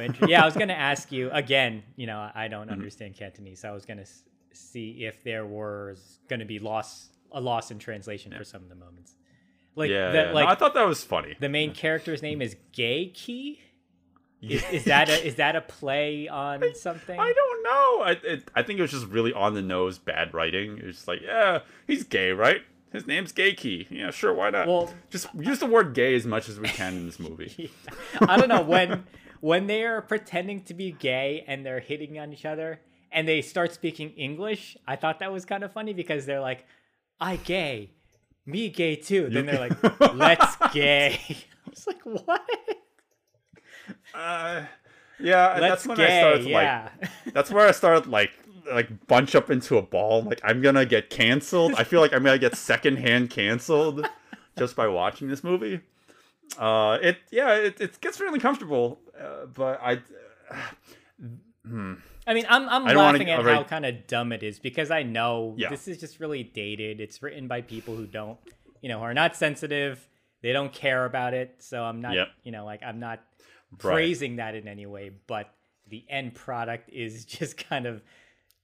yeah. 0.00 0.08
yeah. 0.26 0.42
I 0.42 0.44
was 0.44 0.56
gonna 0.56 0.72
ask 0.90 1.12
you 1.12 1.30
again. 1.30 1.82
You 1.96 2.06
know, 2.08 2.30
I 2.34 2.48
don't 2.48 2.62
Mm-hmm. 2.64 2.72
understand 2.72 3.14
Cantonese, 3.16 3.60
so 3.60 3.68
I 3.68 3.72
was 3.72 3.86
gonna 3.86 4.02
s- 4.02 4.24
see 4.52 5.04
if 5.04 5.22
there 5.22 5.46
was 5.46 6.18
gonna 6.28 6.44
be 6.44 6.58
loss 6.58 7.10
a 7.32 7.40
loss 7.40 7.70
in 7.70 7.78
translation 7.78 8.34
for 8.36 8.44
some 8.44 8.62
of 8.62 8.68
the 8.68 8.74
moments. 8.74 9.14
Like, 9.76 9.90
yeah, 9.90 10.10
the, 10.10 10.18
yeah. 10.18 10.24
No, 10.26 10.32
like 10.34 10.48
I 10.48 10.54
thought 10.54 10.74
that 10.74 10.86
was 10.86 11.04
funny. 11.04 11.36
the 11.38 11.48
main 11.48 11.72
character's 11.72 12.22
name 12.22 12.42
is 12.42 12.56
Gay 12.72 13.06
Key. 13.14 13.60
Is, 14.42 14.64
is 14.72 14.84
that 14.84 15.10
a 15.10 15.26
is 15.26 15.34
that 15.34 15.54
a 15.54 15.60
play 15.60 16.26
on 16.26 16.62
something? 16.74 17.18
I 17.18 17.32
don't 17.32 17.62
know. 17.62 18.02
I 18.04 18.10
it, 18.24 18.50
I 18.54 18.62
think 18.62 18.78
it 18.78 18.82
was 18.82 18.90
just 18.90 19.06
really 19.06 19.34
on 19.34 19.52
the 19.54 19.60
nose 19.62 19.98
bad 19.98 20.32
writing. 20.32 20.78
It 20.78 20.86
was 20.86 20.96
just 20.96 21.08
like, 21.08 21.20
yeah, 21.22 21.58
he's 21.86 22.04
gay, 22.04 22.30
right? 22.32 22.62
His 22.92 23.06
name's 23.06 23.30
Gay 23.32 23.52
Key. 23.54 23.86
Yeah, 23.90 24.10
sure, 24.10 24.34
why 24.34 24.50
not? 24.50 24.66
Well- 24.66 24.92
just 25.10 25.28
use 25.34 25.58
the 25.60 25.66
word 25.66 25.94
gay 25.94 26.14
as 26.14 26.26
much 26.26 26.48
as 26.48 26.58
we 26.58 26.68
can 26.68 26.94
in 26.96 27.06
this 27.06 27.20
movie. 27.20 27.70
I 28.20 28.36
don't 28.36 28.48
know 28.48 28.62
when 28.62 29.04
when 29.40 29.66
they 29.66 29.84
are 29.84 30.02
pretending 30.02 30.62
to 30.64 30.74
be 30.74 30.90
gay 30.90 31.44
and 31.46 31.64
they're 31.64 31.80
hitting 31.80 32.18
on 32.18 32.32
each 32.32 32.44
other 32.44 32.80
and 33.12 33.28
they 33.28 33.42
start 33.42 33.72
speaking 33.72 34.10
English. 34.12 34.76
I 34.88 34.96
thought 34.96 35.18
that 35.20 35.32
was 35.32 35.44
kind 35.44 35.62
of 35.64 35.72
funny 35.72 35.92
because 35.92 36.26
they're 36.26 36.40
like, 36.40 36.64
"I 37.20 37.36
gay, 37.36 37.90
me 38.46 38.68
gay 38.68 38.96
too." 38.96 39.28
Then 39.30 39.46
they're 39.46 39.60
like, 39.60 40.00
"Let's 40.14 40.56
gay." 40.72 41.20
I 41.28 41.70
was 41.70 41.86
like, 41.86 42.02
"What? 42.04 42.42
Uh, 44.14 44.64
yeah, 45.18 45.58
Let's 45.60 45.84
that's 45.84 45.86
when 45.86 45.96
gay?" 45.96 46.18
I 46.18 46.20
started 46.20 46.44
to, 46.44 46.52
like. 46.52 47.10
That's 47.34 47.50
where 47.50 47.66
I 47.66 47.72
started 47.72 48.08
like 48.08 48.32
like 48.72 49.06
bunch 49.06 49.34
up 49.34 49.50
into 49.50 49.76
a 49.76 49.82
ball. 49.82 50.22
Like 50.22 50.40
I'm 50.42 50.62
gonna 50.62 50.86
get 50.86 51.10
canceled. 51.10 51.74
I 51.76 51.84
feel 51.84 52.00
like 52.00 52.12
I'm 52.12 52.22
gonna 52.24 52.38
get 52.38 52.56
secondhand 52.56 53.30
canceled 53.30 54.06
just 54.58 54.76
by 54.76 54.88
watching 54.88 55.28
this 55.28 55.44
movie. 55.44 55.80
Uh, 56.58 56.98
it 57.00 57.18
yeah, 57.30 57.54
it, 57.54 57.80
it 57.80 58.00
gets 58.00 58.20
really 58.20 58.40
comfortable, 58.40 59.00
uh, 59.18 59.46
but 59.46 59.80
I 59.82 60.00
I 62.26 62.34
mean, 62.34 62.44
I'm 62.48 62.68
I'm 62.68 62.86
I 62.86 62.92
don't 62.92 63.02
wanna- 63.04 63.18
laughing 63.18 63.30
at 63.30 63.44
how 63.44 63.64
kind 63.64 63.86
of 63.86 64.06
dumb 64.06 64.32
it 64.32 64.42
is 64.42 64.58
because 64.58 64.90
I 64.90 65.02
know 65.02 65.54
Yeah. 65.56 65.68
this 65.70 65.88
is 65.88 65.98
just 65.98 66.20
really 66.20 66.42
dated. 66.42 67.00
It's 67.00 67.22
written 67.22 67.48
by 67.48 67.62
people 67.62 67.96
who 67.96 68.06
don't, 68.06 68.38
you 68.82 68.88
know, 68.88 69.00
are 69.00 69.14
not 69.14 69.36
sensitive. 69.36 70.06
They 70.42 70.52
don't 70.52 70.72
care 70.72 71.04
about 71.04 71.34
it. 71.34 71.56
So 71.58 71.82
I'm 71.82 72.00
not, 72.00 72.14
Yep. 72.14 72.28
you 72.44 72.52
know, 72.52 72.64
like 72.64 72.82
I'm 72.82 73.00
not 73.00 73.20
Right. 73.72 73.78
praising 73.78 74.36
that 74.36 74.54
in 74.54 74.66
any 74.68 74.86
way. 74.86 75.10
But 75.26 75.52
the 75.88 76.04
end 76.08 76.34
product 76.34 76.90
is 76.92 77.24
just 77.38 77.56
kind 77.56 77.86
of, 77.86 78.02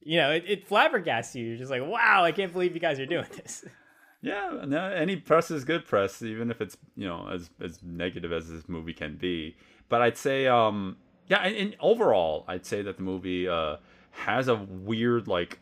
you 0.01 0.19
know, 0.19 0.31
it, 0.33 0.45
it 0.47 0.69
flabbergasts 0.69 1.35
you. 1.35 1.45
You're 1.47 1.57
just 1.59 1.71
like, 1.71 1.83
wow, 1.83 2.25
I 2.25 2.33
can't 2.33 2.53
believe 2.53 2.75
you 2.75 2.81
guys 2.81 2.99
are 3.01 3.07
doing 3.07 3.27
this. 3.37 3.65
Yeah, 4.23 4.65
no, 4.67 4.87
any 4.89 5.17
press 5.17 5.51
is 5.53 5.63
good 5.65 5.85
press, 5.85 6.21
even 6.23 6.51
if 6.51 6.61
it's 6.61 6.77
you 6.97 7.07
know 7.07 7.29
as 7.31 7.49
as 7.61 7.81
negative 7.83 8.33
as 8.33 8.49
this 8.51 8.67
movie 8.69 8.95
can 8.95 9.17
be. 9.17 9.57
But 9.91 10.01
I'd 10.01 10.17
say, 10.17 10.47
um, 10.49 10.97
yeah, 11.29 11.39
and, 11.41 11.57
and 11.57 11.77
overall, 11.81 12.45
I'd 12.49 12.65
say 12.67 12.83
that 12.83 12.97
the 12.97 13.03
movie 13.03 13.49
uh 13.49 13.77
has 14.13 14.49
a 14.49 14.55
weird 14.57 15.29
like, 15.29 15.59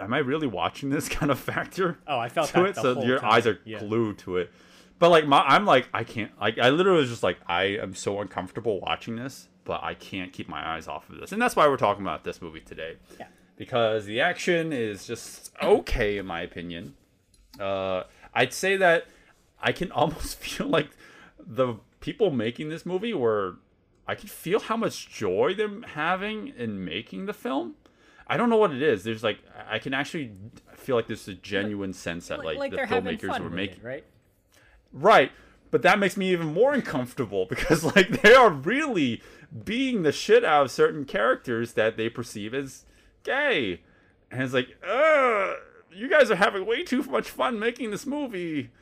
am 0.00 0.12
I 0.12 0.18
really 0.18 0.46
watching 0.46 0.90
this 0.90 1.08
kind 1.18 1.30
of 1.30 1.38
factor? 1.38 1.98
Oh, 2.06 2.18
I 2.18 2.28
felt 2.28 2.48
to 2.50 2.60
that 2.62 2.66
it, 2.70 2.76
so 2.76 3.02
your 3.02 3.18
time. 3.20 3.30
eyes 3.32 3.46
are 3.46 3.58
Yeah. 3.64 3.78
glued 3.80 4.18
to 4.18 4.38
it. 4.38 4.50
But 4.98 5.10
like 5.10 5.26
my, 5.26 5.40
I'm 5.42 5.66
like 5.66 5.88
I 5.92 6.04
can't 6.04 6.32
like 6.40 6.58
I 6.58 6.70
literally 6.70 7.00
was 7.00 7.10
just 7.10 7.22
like 7.22 7.38
I 7.46 7.64
am 7.64 7.94
so 7.94 8.20
uncomfortable 8.20 8.80
watching 8.80 9.16
this, 9.16 9.48
but 9.64 9.82
I 9.82 9.94
can't 9.94 10.32
keep 10.32 10.48
my 10.48 10.66
eyes 10.76 10.88
off 10.88 11.08
of 11.10 11.18
this, 11.20 11.32
and 11.32 11.40
that's 11.42 11.54
why 11.54 11.68
we're 11.68 11.76
talking 11.76 12.02
about 12.02 12.24
this 12.24 12.40
movie 12.40 12.60
today. 12.60 12.96
Yeah. 13.18 13.26
Because 13.56 14.04
the 14.06 14.20
action 14.20 14.72
is 14.72 15.06
just 15.06 15.50
okay 15.62 16.18
in 16.18 16.26
my 16.26 16.40
opinion. 16.42 16.94
Uh, 17.60 18.02
I'd 18.34 18.52
say 18.52 18.76
that 18.78 19.06
I 19.60 19.72
can 19.72 19.90
almost 20.00 20.38
feel 20.38 20.66
like 20.66 20.90
the 21.38 21.74
people 22.00 22.30
making 22.30 22.68
this 22.70 22.84
movie 22.86 23.14
were. 23.14 23.56
I 24.06 24.14
can 24.14 24.28
feel 24.28 24.60
how 24.60 24.76
much 24.76 25.08
joy 25.08 25.54
they're 25.54 25.80
having 25.94 26.48
in 26.56 26.84
making 26.84 27.26
the 27.26 27.32
film. 27.32 27.74
I 28.26 28.36
don't 28.36 28.48
know 28.48 28.56
what 28.56 28.72
it 28.72 28.82
is. 28.82 29.04
There's 29.04 29.22
like 29.22 29.38
I 29.68 29.78
can 29.78 29.94
actually 29.94 30.32
feel 30.74 30.96
like 30.96 31.06
there's 31.06 31.28
a 31.28 31.34
genuine 31.34 31.92
sense 31.92 32.28
that 32.28 32.44
like, 32.44 32.58
like 32.58 32.72
the 32.72 32.78
filmmakers 32.78 33.40
were 33.40 33.50
making 33.50 33.78
it, 33.78 33.84
right? 33.84 34.04
Right. 34.92 35.32
But 35.70 35.82
that 35.82 35.98
makes 35.98 36.16
me 36.16 36.30
even 36.30 36.52
more 36.52 36.72
uncomfortable 36.74 37.46
because 37.48 37.84
like 37.84 38.22
they 38.22 38.34
are 38.34 38.50
really 38.50 39.22
being 39.64 40.02
the 40.02 40.12
shit 40.12 40.44
out 40.44 40.64
of 40.66 40.70
certain 40.70 41.04
characters 41.04 41.74
that 41.74 41.96
they 41.96 42.08
perceive 42.08 42.54
as 42.54 42.84
gay. 43.22 43.80
And 44.30 44.42
it's 44.42 44.52
like, 44.52 44.76
uh, 44.86 45.54
you 45.92 46.08
guys 46.08 46.30
are 46.30 46.36
having 46.36 46.66
way 46.66 46.82
too 46.82 47.02
much 47.04 47.30
fun 47.30 47.58
making 47.58 47.90
this 47.90 48.06
movie. 48.06 48.70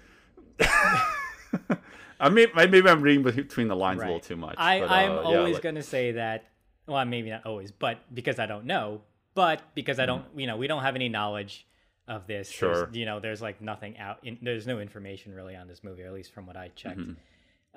I 2.24 2.30
mean, 2.30 2.48
maybe 2.54 2.88
I'm 2.88 3.02
reading 3.02 3.22
between 3.22 3.68
the 3.68 3.76
lines 3.76 4.00
a 4.00 4.04
little 4.04 4.20
too 4.20 4.36
much. 4.36 4.56
I, 4.58 4.80
but, 4.80 4.90
I'm 4.90 5.10
uh, 5.12 5.30
yeah, 5.30 5.38
always 5.38 5.54
like- 5.54 5.62
going 5.62 5.74
to 5.76 5.82
say 5.82 6.12
that. 6.12 6.46
Well, 6.86 7.04
maybe 7.04 7.30
not 7.30 7.46
always, 7.46 7.72
but 7.72 7.98
because 8.12 8.38
I 8.38 8.46
don't 8.46 8.66
know, 8.66 9.00
but 9.34 9.62
because 9.74 9.98
I 9.98 10.06
don't, 10.06 10.24
you 10.36 10.46
know, 10.46 10.56
we 10.56 10.66
don't 10.66 10.82
have 10.82 10.96
any 10.96 11.08
knowledge 11.08 11.66
of 12.06 12.26
this. 12.26 12.48
There's-. 12.58 12.76
Sure. 12.76 12.90
you 12.92 13.06
know, 13.06 13.20
there's 13.20 13.40
like 13.40 13.60
nothing 13.62 13.96
out. 13.98 14.18
In, 14.22 14.38
there's 14.42 14.66
no 14.66 14.80
information 14.80 15.32
really 15.32 15.56
on 15.56 15.66
this 15.66 15.82
movie, 15.82 16.02
or 16.02 16.06
at 16.08 16.12
least 16.12 16.32
from 16.32 16.46
what 16.46 16.56
I 16.56 16.68
checked. 16.76 16.98
Mm-hmm. 16.98 17.12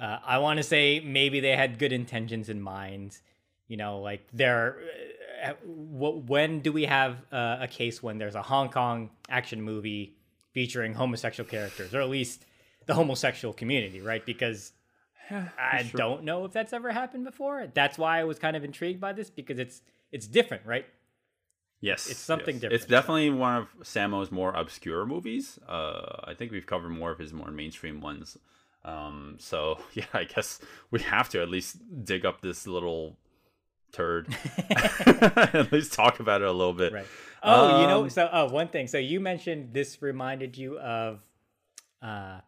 Uh, 0.04 0.20
I 0.26 0.40
want 0.40 0.58
to 0.58 0.64
say 0.64 1.00
maybe 1.00 1.40
they 1.40 1.56
had 1.56 1.80
good 1.80 1.94
intentions 1.94 2.50
in 2.50 2.62
mind. 2.62 3.18
You 3.68 3.78
know, 3.78 4.00
like 4.00 4.28
they're. 4.34 4.78
Uh, 5.44 5.54
wh- 5.64 6.28
when 6.30 6.60
do 6.60 6.72
we 6.74 6.86
have 6.86 7.16
uh, 7.32 7.58
a 7.62 7.68
case 7.68 8.02
when 8.04 8.18
there's 8.18 8.36
a 8.36 8.42
Hong 8.42 8.70
Kong 8.70 9.10
action 9.30 9.62
movie 9.62 10.18
featuring 10.52 10.94
homosexual 10.96 11.48
characters, 11.50 11.94
or 11.94 12.02
at 12.02 12.10
least 12.10 12.44
the 12.88 12.96
homosexual 12.96 13.54
community, 13.54 14.02
right? 14.02 14.26
Because 14.26 14.74
I 15.30 15.90
don't 15.96 16.24
know 16.24 16.46
if 16.46 16.52
that's 16.54 16.74
ever 16.74 16.92
happened 16.92 17.26
before. 17.26 17.68
That's 17.74 17.98
why 17.98 18.20
I 18.20 18.24
was 18.24 18.40
kind 18.40 18.56
of 18.56 18.64
intrigued 18.64 19.00
by 19.00 19.14
this 19.14 19.30
because 19.30 19.60
it's 19.60 19.82
it's 20.12 20.26
different, 20.28 20.66
right? 20.66 20.86
Yes, 21.80 22.10
It's 22.10 22.18
something 22.20 22.56
yes. 22.56 22.62
different, 22.62 22.82
It's 22.82 22.90
definitely 22.90 23.30
one 23.30 23.56
of 23.58 23.68
Sammo's 23.84 24.32
more 24.32 24.52
obscure 24.52 25.06
movies. 25.06 25.60
Uh, 25.68 26.22
I 26.24 26.34
think 26.34 26.52
we've 26.52 26.66
covered 26.66 26.90
more 26.90 27.12
of 27.12 27.20
his 27.20 27.34
more 27.34 27.52
mainstream 27.52 28.02
ones. 28.02 28.36
Um, 28.84 29.36
so 29.40 29.80
yeah, 29.94 30.06
I 30.14 30.24
guess 30.24 30.60
we 30.90 31.02
have 31.02 31.30
to 31.30 31.42
at 31.42 31.50
least 31.50 31.78
dig 32.04 32.26
up 32.26 32.42
this 32.42 32.66
little 32.66 33.18
turd, 33.92 34.36
at 34.70 35.72
least 35.72 35.94
talk 35.94 36.20
about 36.20 36.42
it 36.42 36.48
a 36.48 36.52
little 36.52 36.74
bit. 36.74 36.94
Right. 36.94 37.06
Oh, 37.44 37.82
you 37.82 37.88
know, 37.88 38.04
Um, 38.04 38.10
so 38.10 38.28
oh, 38.32 38.50
one 38.50 38.70
thing. 38.70 38.88
So 38.88 38.98
you 38.98 39.20
mentioned 39.20 39.74
this 39.74 40.02
reminded 40.02 40.58
you 40.58 40.80
of 40.80 41.20
uh 42.02 42.40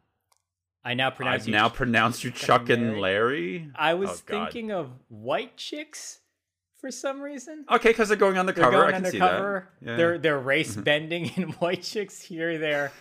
I 0.84 0.94
now 0.94 1.10
pronounce 1.10 1.44
I've 1.44 1.48
you 1.48 1.54
now 1.54 1.70
pronounced 1.70 2.24
you 2.24 2.32
Chuck 2.32 2.70
and 2.70 3.00
Larry. 3.02 3.70
I 3.76 3.94
was 3.96 4.10
Oh, 4.10 4.14
thinking 4.14 4.72
of 4.72 4.92
white 5.10 5.58
chicks 5.58 6.20
for 6.80 6.90
some 6.92 7.22
reason. 7.22 7.66
Okay, 7.70 7.90
because 7.90 8.08
they're 8.08 8.18
going 8.18 8.38
on 8.38 8.46
the 8.46 8.54
cover, 8.54 8.72
They're 8.72 8.94
undercover. 8.96 9.18
going 9.20 9.22
undercover. 9.24 9.70
Yeah. 9.82 9.96
They're 9.98 10.18
they're 10.18 10.40
race 10.40 10.76
bending 10.76 11.26
in 11.36 11.44
white 11.60 11.84
chicks. 11.84 12.22
Here 12.22 12.58
they're 12.58 12.92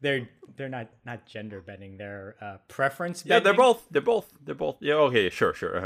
they're 0.00 0.28
they're 0.56 0.68
not 0.70 0.88
not 1.04 1.26
gender 1.26 1.60
bending. 1.60 1.98
They're 1.98 2.36
uh, 2.40 2.56
preference 2.68 3.22
Bending. 3.22 3.36
yeah, 3.36 3.44
they're 3.44 3.54
both. 3.56 3.86
They're 3.90 4.00
both. 4.02 4.32
They're 4.42 4.54
both. 4.54 4.76
Yeah. 4.80 4.94
Okay. 4.94 5.28
Sure. 5.28 5.52
Sure. 5.52 5.76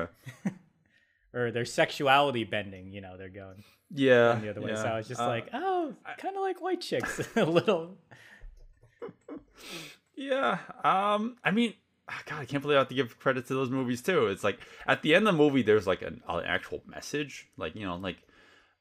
Uh-huh. 0.44 0.50
or 1.34 1.50
their 1.50 1.64
sexuality 1.64 2.44
bending. 2.44 2.92
You 2.92 3.00
know, 3.00 3.16
they're 3.16 3.28
going 3.28 3.64
Yeah. 3.90 4.36
the 4.36 4.50
other 4.50 4.60
way. 4.60 4.70
yeah. 4.70 4.82
So 4.82 4.88
I 4.88 4.96
was 4.98 5.08
just 5.08 5.20
Uh, 5.20 5.26
like, 5.26 5.48
oh, 5.52 5.94
kind 6.18 6.36
of 6.36 6.42
like 6.42 6.60
white 6.62 6.80
chicks 6.80 7.20
a 7.36 7.44
little. 7.44 7.96
Yeah. 10.20 10.58
Um. 10.84 11.36
I 11.42 11.50
mean, 11.50 11.74
God, 12.26 12.40
I 12.40 12.44
can't 12.44 12.62
believe 12.62 12.76
I 12.76 12.80
have 12.80 12.88
to 12.88 12.94
give 12.94 13.18
credit 13.18 13.46
to 13.48 13.54
those 13.54 13.70
movies 13.70 14.02
too. 14.02 14.26
It's 14.26 14.44
like 14.44 14.60
at 14.86 15.02
the 15.02 15.14
end 15.14 15.26
of 15.26 15.34
the 15.34 15.42
movie, 15.42 15.62
there's 15.62 15.86
like 15.86 16.02
an, 16.02 16.22
an 16.28 16.44
actual 16.44 16.82
message. 16.86 17.48
Like 17.56 17.74
you 17.74 17.86
know, 17.86 17.96
like 17.96 18.18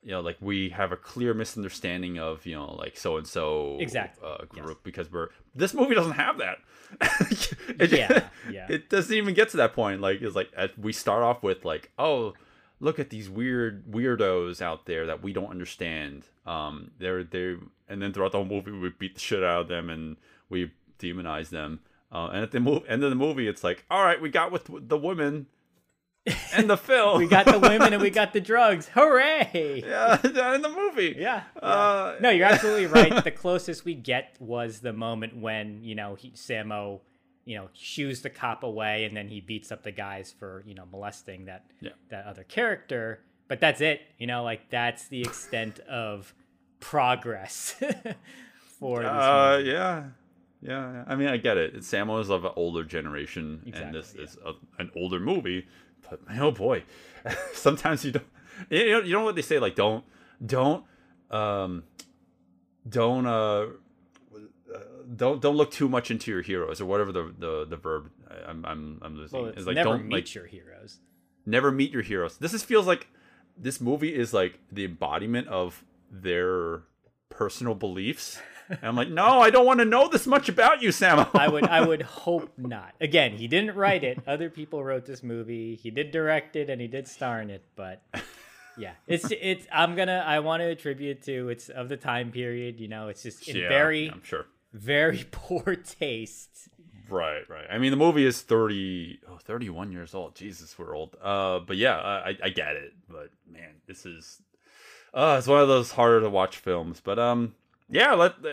you 0.04 0.12
know, 0.12 0.20
like 0.20 0.38
we 0.42 0.70
have 0.70 0.92
a 0.92 0.98
clear 0.98 1.34
misunderstanding 1.34 2.20
of 2.20 2.46
you 2.46 2.56
know, 2.56 2.74
like 2.74 2.98
so 2.98 3.18
and 3.18 3.26
so 3.26 3.78
Exactly, 3.80 4.28
uh, 4.28 4.46
yes. 4.54 4.66
group 4.66 4.84
because 4.84 5.12
we're 5.12 5.30
this 5.56 5.74
movie 5.74 5.96
doesn't 5.96 6.14
have 6.14 6.40
that. 6.40 6.58
it, 7.80 7.92
Yeah, 7.92 8.28
yeah. 8.52 8.68
It 8.70 8.90
doesn't 8.90 9.16
even 9.16 9.34
get 9.34 9.50
to 9.50 9.58
that 9.58 9.74
point. 9.74 10.02
Like 10.02 10.22
it's 10.22 10.36
like 10.36 10.52
we 10.78 10.92
start 10.92 11.24
off 11.24 11.42
with 11.42 11.64
like, 11.64 11.92
oh, 11.98 12.34
look 12.82 13.00
at 13.00 13.10
these 13.10 13.30
weird 13.30 13.86
weirdos 13.90 14.62
out 14.62 14.86
there 14.88 15.06
that 15.06 15.24
we 15.24 15.32
don't 15.32 15.50
understand. 15.50 16.26
Um, 16.46 16.92
they're 17.00 17.24
they 17.24 17.56
and 17.88 18.02
then 18.02 18.12
throughout 18.12 18.34
the 18.34 18.40
whole 18.40 18.46
movie 18.46 18.72
we 18.72 18.90
beat 18.90 19.14
the 19.14 19.22
shit 19.22 19.42
out 19.42 19.62
of 19.62 19.68
them 19.70 19.90
and 19.90 20.18
we 20.50 20.72
demonize 21.00 21.50
them. 21.50 21.80
Uh, 22.12 22.28
and 22.34 22.44
at 22.44 22.52
the 22.52 22.60
move 22.60 22.84
end 22.88 23.04
of 23.04 23.10
the 23.10 23.16
movie, 23.16 23.48
it's 23.48 23.64
like, 23.64 23.86
all 23.90 24.04
right, 24.04 24.22
we 24.22 24.30
got 24.30 24.52
with 24.52 24.70
the 24.90 24.98
women 24.98 25.46
and 26.54 26.70
the 26.70 26.78
film. 26.78 27.18
we 27.20 27.28
got 27.28 27.46
the 27.46 27.60
women 27.60 27.94
and 27.94 28.02
we 28.02 28.10
got 28.10 28.34
the 28.34 28.42
drugs. 28.52 28.90
Hooray! 28.94 29.84
yeah, 29.86 30.20
in 30.56 30.62
the 30.62 30.70
movie. 30.70 31.16
Yeah. 31.18 31.44
Uh, 31.62 32.16
No, 32.20 32.30
you're 32.30 32.48
absolutely 32.48 32.88
right. 32.88 33.24
The 33.24 33.32
closest 33.32 33.86
we 33.86 33.94
get 33.96 34.36
was 34.40 34.80
the 34.80 34.94
moment 34.94 35.38
when 35.38 35.84
you 35.84 35.96
know 35.96 36.16
he, 36.16 36.32
Sammo, 36.32 37.00
you 37.46 37.56
know, 37.58 37.70
shoos 37.74 38.22
the 38.22 38.30
cop 38.30 38.64
away, 38.64 39.06
and 39.06 39.16
then 39.16 39.28
he 39.28 39.40
beats 39.40 39.72
up 39.72 39.84
the 39.84 39.92
guys 39.92 40.34
for 40.38 40.64
you 40.68 40.74
know 40.76 40.86
molesting 40.92 41.46
that 41.46 41.66
Yeah. 41.80 41.92
that 42.10 42.26
other 42.26 42.44
character. 42.44 43.22
But 43.48 43.60
that's 43.60 43.82
it. 43.82 44.02
You 44.18 44.28
know, 44.28 44.44
like 44.44 44.70
that's 44.70 45.08
the 45.08 45.22
extent 45.22 45.80
of 45.82 46.34
progress 46.80 47.76
for 48.80 49.00
this 49.00 49.08
Uh, 49.10 49.62
yeah. 49.64 50.04
Yeah, 50.62 50.92
yeah. 50.92 51.04
I 51.08 51.16
mean, 51.16 51.28
I 51.28 51.38
get 51.38 51.58
it. 51.58 51.76
It's 51.76 51.90
Sammo 51.90 52.20
is 52.20 52.30
of 52.30 52.44
an 52.46 52.52
older 52.56 52.84
generation, 52.84 53.62
and 53.74 53.94
this 53.94 54.14
Exactly, 54.14 54.24
is 54.24 54.38
a, 54.46 54.54
an 54.82 54.92
older 54.96 55.20
movie. 55.20 55.68
But 56.10 56.28
man, 56.28 56.40
oh 56.42 56.52
boy, 56.52 56.84
sometimes 57.54 58.04
you 58.06 58.12
don't. 58.12 58.26
You 58.70 58.92
know, 58.92 59.00
you 59.02 59.14
know 59.14 59.24
what 59.24 59.36
they 59.36 59.42
say? 59.42 59.58
Like, 59.58 59.76
don't, 59.76 60.04
don't, 60.46 60.84
um, 61.32 61.84
don't, 62.88 63.26
uh, 63.26 63.68
don't, 65.16 65.42
don't 65.42 65.56
look 65.56 65.72
too 65.72 65.88
much 65.88 66.12
into 66.12 66.30
your 66.30 66.42
heroes 66.42 66.82
or 66.82 66.86
whatever 66.86 67.12
the 67.12 67.34
the, 67.38 67.66
the 67.66 67.78
verb. 67.78 68.10
I'm, 68.46 68.66
I'm, 68.66 69.00
I'm 69.02 69.16
losing. 69.16 69.40
Well, 69.40 69.50
it's 69.50 69.60
it's 69.60 69.68
like 69.68 69.76
never 69.76 69.90
don't 69.92 70.06
meet 70.08 70.14
like 70.14 70.36
your 70.36 70.46
heroes. 70.46 71.00
never 71.46 71.72
meet 71.72 71.92
your 71.92 72.02
heroes. 72.04 72.38
This 72.38 72.54
is 72.54 72.64
feels 72.64 72.86
like 72.86 73.08
this 73.58 73.80
movie 73.82 74.14
is 74.14 74.34
like 74.34 74.60
the 74.72 74.86
embodiment 74.86 75.48
of 75.48 75.84
their 76.12 76.84
personal 77.30 77.76
beliefs. 77.76 78.40
And 78.70 78.80
I'm 78.84 78.96
like, 78.96 79.10
no, 79.10 79.42
I 79.42 79.50
don't 79.50 79.66
want 79.66 79.80
to 79.80 79.86
know 79.86 80.08
this 80.08 80.28
much 80.28 80.48
about 80.50 80.82
you, 80.82 80.90
Sammo. 80.90 81.28
I 81.34 81.48
would 81.50 81.68
I 81.68 81.82
would 81.86 82.02
hope 82.04 82.52
not. 82.58 82.94
Again, 83.02 83.34
he 83.34 83.48
didn't 83.48 83.76
write 83.76 84.04
it. 84.04 84.20
Other 84.28 84.50
people 84.50 84.84
wrote 84.84 85.06
this 85.06 85.24
movie. 85.24 85.76
He 85.76 85.90
did 85.92 86.12
direct 86.12 86.56
it 86.56 86.70
and 86.70 86.80
he 86.80 86.88
did 86.88 87.08
star 87.08 87.42
in 87.42 87.50
it, 87.50 87.64
but 87.76 88.02
yeah. 88.78 88.94
It's 89.08 89.26
it's 89.32 89.66
I'm 89.72 89.96
to 89.96 90.12
I 90.12 90.40
want 90.40 90.62
to 90.62 90.68
attribute 90.68 91.24
to 91.24 91.50
it's 91.50 91.70
of 91.70 91.90
the 91.90 91.98
time 91.98 92.32
period, 92.32 92.80
you 92.80 92.88
know, 92.88 93.08
it's 93.08 93.24
just 93.24 93.48
in 93.48 93.58
Yeah, 93.58 93.70
very 93.70 94.10
I'm 94.12 94.24
sure. 94.24 94.46
very 94.72 95.26
poor 95.32 95.76
taste. 95.76 96.70
Right, 97.10 97.50
right. 97.50 97.66
I 97.72 97.80
mean, 97.80 97.90
the 97.90 97.98
movie 97.98 98.24
is 98.24 98.42
30, 98.44 99.22
oh, 99.28 99.38
31 99.38 99.92
years 99.92 100.14
old. 100.14 100.36
Jesus, 100.36 100.78
we're 100.78 100.96
old. 100.96 101.16
Uh, 101.20 101.58
but 101.58 101.76
yeah, 101.76 101.98
I, 101.98 102.38
I 102.44 102.50
get 102.50 102.76
it. 102.76 102.94
But 103.10 103.32
man, 103.52 103.78
this 103.88 104.06
is, 104.06 104.40
uh, 105.12 105.38
it's 105.40 105.48
one 105.48 105.60
of 105.60 105.68
those 105.68 105.90
harder 105.94 106.22
to 106.22 106.30
watch 106.30 106.58
films. 106.58 107.02
But 107.04 107.18
um, 107.18 107.56
yeah. 107.90 108.14
Let 108.14 108.34
uh, 108.46 108.50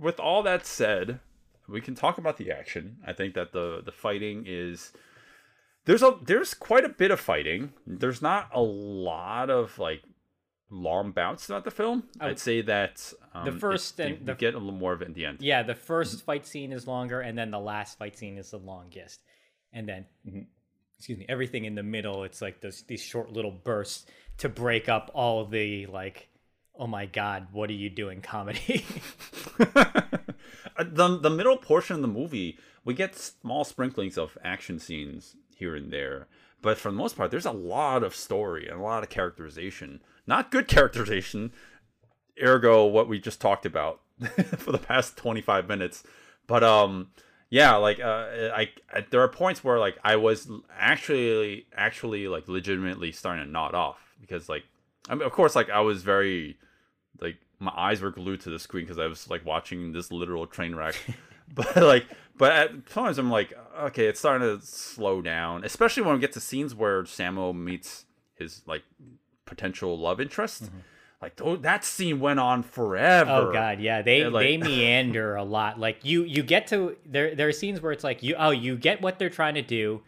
with 0.00 0.18
all 0.20 0.42
that 0.44 0.66
said, 0.66 1.20
we 1.68 1.80
can 1.80 1.94
talk 1.94 2.18
about 2.18 2.36
the 2.36 2.50
action. 2.50 2.98
I 3.06 3.12
think 3.12 3.34
that 3.34 3.52
the 3.52 3.82
the 3.84 3.92
fighting 3.92 4.44
is 4.46 4.92
there's 5.84 6.02
a 6.02 6.16
there's 6.22 6.54
quite 6.54 6.84
a 6.84 6.88
bit 6.88 7.10
of 7.10 7.20
fighting. 7.20 7.72
There's 7.86 8.22
not 8.22 8.50
a 8.54 8.60
lot 8.62 9.50
of 9.50 9.78
like 9.78 10.02
long 10.70 11.12
bouts 11.12 11.46
throughout 11.46 11.64
the 11.64 11.70
film. 11.70 12.04
I'd 12.20 12.38
say 12.38 12.62
that 12.62 13.12
um, 13.34 13.44
The 13.44 13.52
first 13.52 14.00
it- 14.00 14.02
and 14.06 14.18
you 14.20 14.24
the- 14.26 14.34
get 14.34 14.54
a 14.54 14.58
little 14.58 14.72
more 14.72 14.92
of 14.94 15.02
it 15.02 15.08
in 15.08 15.14
the 15.14 15.26
end. 15.26 15.38
Yeah, 15.42 15.62
the 15.62 15.74
first 15.74 16.24
fight 16.24 16.46
scene 16.46 16.72
is 16.72 16.86
longer, 16.86 17.20
and 17.20 17.36
then 17.36 17.50
the 17.50 17.60
last 17.60 17.98
fight 17.98 18.16
scene 18.16 18.38
is 18.38 18.50
the 18.52 18.58
longest, 18.58 19.20
and 19.72 19.86
then 19.88 20.06
excuse 20.98 21.18
me, 21.18 21.26
everything 21.28 21.64
in 21.66 21.74
the 21.74 21.82
middle. 21.82 22.24
It's 22.24 22.40
like 22.40 22.60
those 22.60 22.82
these 22.82 23.02
short 23.02 23.30
little 23.32 23.50
bursts 23.50 24.06
to 24.38 24.48
break 24.48 24.88
up 24.88 25.10
all 25.14 25.44
the 25.44 25.86
like, 25.86 26.28
oh 26.78 26.86
my 26.86 27.06
god, 27.06 27.48
what 27.52 27.70
are 27.70 27.74
you 27.74 27.90
doing, 27.90 28.20
comedy? 28.20 28.84
Uh, 30.76 30.84
the 30.88 31.18
the 31.18 31.30
middle 31.30 31.56
portion 31.56 31.96
of 31.96 32.02
the 32.02 32.08
movie, 32.08 32.58
we 32.84 32.94
get 32.94 33.14
small 33.14 33.64
sprinklings 33.64 34.16
of 34.16 34.38
action 34.42 34.78
scenes 34.78 35.36
here 35.54 35.76
and 35.76 35.92
there, 35.92 36.28
but 36.62 36.78
for 36.78 36.90
the 36.90 36.96
most 36.96 37.16
part, 37.16 37.30
there's 37.30 37.46
a 37.46 37.52
lot 37.52 38.02
of 38.02 38.14
story 38.14 38.68
and 38.68 38.80
a 38.80 38.82
lot 38.82 39.02
of 39.02 39.10
characterization. 39.10 40.00
Not 40.26 40.50
good 40.50 40.68
characterization, 40.68 41.52
ergo 42.42 42.86
what 42.86 43.08
we 43.08 43.18
just 43.18 43.40
talked 43.40 43.66
about 43.66 44.00
for 44.56 44.72
the 44.72 44.78
past 44.78 45.16
25 45.16 45.68
minutes. 45.68 46.04
But 46.46 46.64
um, 46.64 47.10
yeah, 47.50 47.76
like 47.76 48.00
uh, 48.00 48.28
I, 48.54 48.70
I 48.92 49.04
there 49.10 49.20
are 49.20 49.28
points 49.28 49.62
where 49.62 49.78
like 49.78 49.98
I 50.02 50.16
was 50.16 50.50
actually 50.76 51.66
actually 51.74 52.28
like 52.28 52.48
legitimately 52.48 53.12
starting 53.12 53.44
to 53.44 53.50
nod 53.50 53.74
off 53.74 53.98
because 54.20 54.48
like 54.48 54.64
I 55.08 55.14
mean, 55.14 55.22
of 55.26 55.32
course 55.32 55.54
like 55.56 55.70
I 55.70 55.80
was 55.80 56.02
very 56.02 56.56
like 57.20 57.36
my 57.58 57.72
eyes 57.76 58.00
were 58.00 58.10
glued 58.10 58.40
to 58.42 58.50
the 58.50 58.58
screen 58.58 58.84
because 58.84 58.98
I 58.98 59.06
was 59.06 59.28
like 59.30 59.44
watching 59.46 59.92
this 59.92 60.10
literal 60.10 60.46
train 60.46 60.74
wreck. 60.74 60.94
but 61.54 61.76
like, 61.76 62.06
but 62.36 62.52
at 62.52 62.86
times 62.86 63.18
I'm 63.18 63.30
like, 63.30 63.52
okay, 63.78 64.06
it's 64.06 64.18
starting 64.18 64.46
to 64.58 64.64
slow 64.64 65.22
down, 65.22 65.64
especially 65.64 66.02
when 66.02 66.14
we 66.14 66.20
get 66.20 66.32
to 66.32 66.40
scenes 66.40 66.74
where 66.74 67.02
Sammo 67.04 67.54
meets 67.54 68.06
his 68.36 68.62
like 68.66 68.82
potential 69.44 69.98
love 69.98 70.20
interest. 70.20 70.70
Like 71.20 71.40
oh, 71.40 71.54
that 71.56 71.84
scene 71.84 72.18
went 72.18 72.40
on 72.40 72.64
forever. 72.64 73.30
oh 73.30 73.52
god, 73.52 73.78
yeah, 73.80 74.02
they 74.02 74.24
like- 74.24 74.44
they 74.44 74.56
meander 74.56 75.36
a 75.36 75.44
lot. 75.44 75.78
Like 75.78 76.04
you 76.04 76.24
you 76.24 76.42
get 76.42 76.66
to 76.68 76.96
there 77.06 77.34
there 77.36 77.46
are 77.46 77.52
scenes 77.52 77.80
where 77.80 77.92
it's 77.92 78.02
like 78.02 78.24
you 78.24 78.34
oh 78.36 78.50
you 78.50 78.76
get 78.76 79.00
what 79.00 79.20
they're 79.20 79.30
trying 79.30 79.54
to 79.54 79.62
do, 79.62 80.02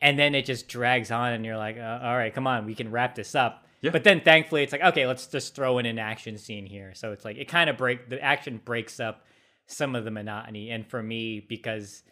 and 0.00 0.16
then 0.16 0.36
it 0.36 0.44
just 0.44 0.68
drags 0.68 1.10
on, 1.10 1.32
and 1.32 1.44
you're 1.44 1.56
like, 1.56 1.76
uh, 1.76 1.98
all 2.02 2.16
right, 2.16 2.32
come 2.32 2.46
on, 2.46 2.66
we 2.66 2.76
can 2.76 2.92
wrap 2.92 3.16
this 3.16 3.34
up. 3.34 3.66
Yeah. 3.82 3.90
But 3.92 4.04
then 4.04 4.20
thankfully 4.20 4.62
it's 4.62 4.72
like 4.72 4.82
okay, 4.82 5.06
let's 5.06 5.26
just 5.26 5.54
throw 5.54 5.78
in 5.78 5.86
an 5.86 5.98
action 5.98 6.36
scene 6.38 6.66
here. 6.66 6.92
So 6.94 7.12
it's 7.12 7.24
like 7.24 7.36
it 7.38 7.48
kind 7.48 7.70
of 7.70 7.76
break 7.76 8.08
the 8.08 8.22
action 8.22 8.60
breaks 8.64 9.00
up 9.00 9.24
some 9.66 9.94
of 9.94 10.04
the 10.04 10.10
monotony, 10.10 10.70
and 10.70 10.86
for 10.86 11.02
me 11.02 11.40
because 11.40 12.02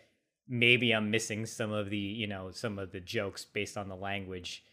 maybe 0.48 0.92
I'm 0.92 1.10
missing 1.10 1.44
some 1.46 1.72
of 1.72 1.90
the 1.90 1.98
you 1.98 2.26
know 2.26 2.50
some 2.50 2.78
of 2.78 2.92
the 2.92 3.00
jokes 3.00 3.44
based 3.44 3.76
on 3.76 3.88
the 3.88 3.96
language. 3.96 4.64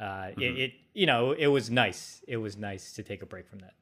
Uh, 0.00 0.28
it, 0.38 0.58
it 0.58 0.72
you 0.94 1.06
know 1.06 1.32
it 1.32 1.48
was 1.48 1.70
nice. 1.70 2.22
It 2.28 2.36
was 2.36 2.56
nice 2.56 2.92
to 2.92 3.02
take 3.02 3.22
a 3.22 3.26
break 3.26 3.48
from 3.48 3.60
that. 3.60 3.74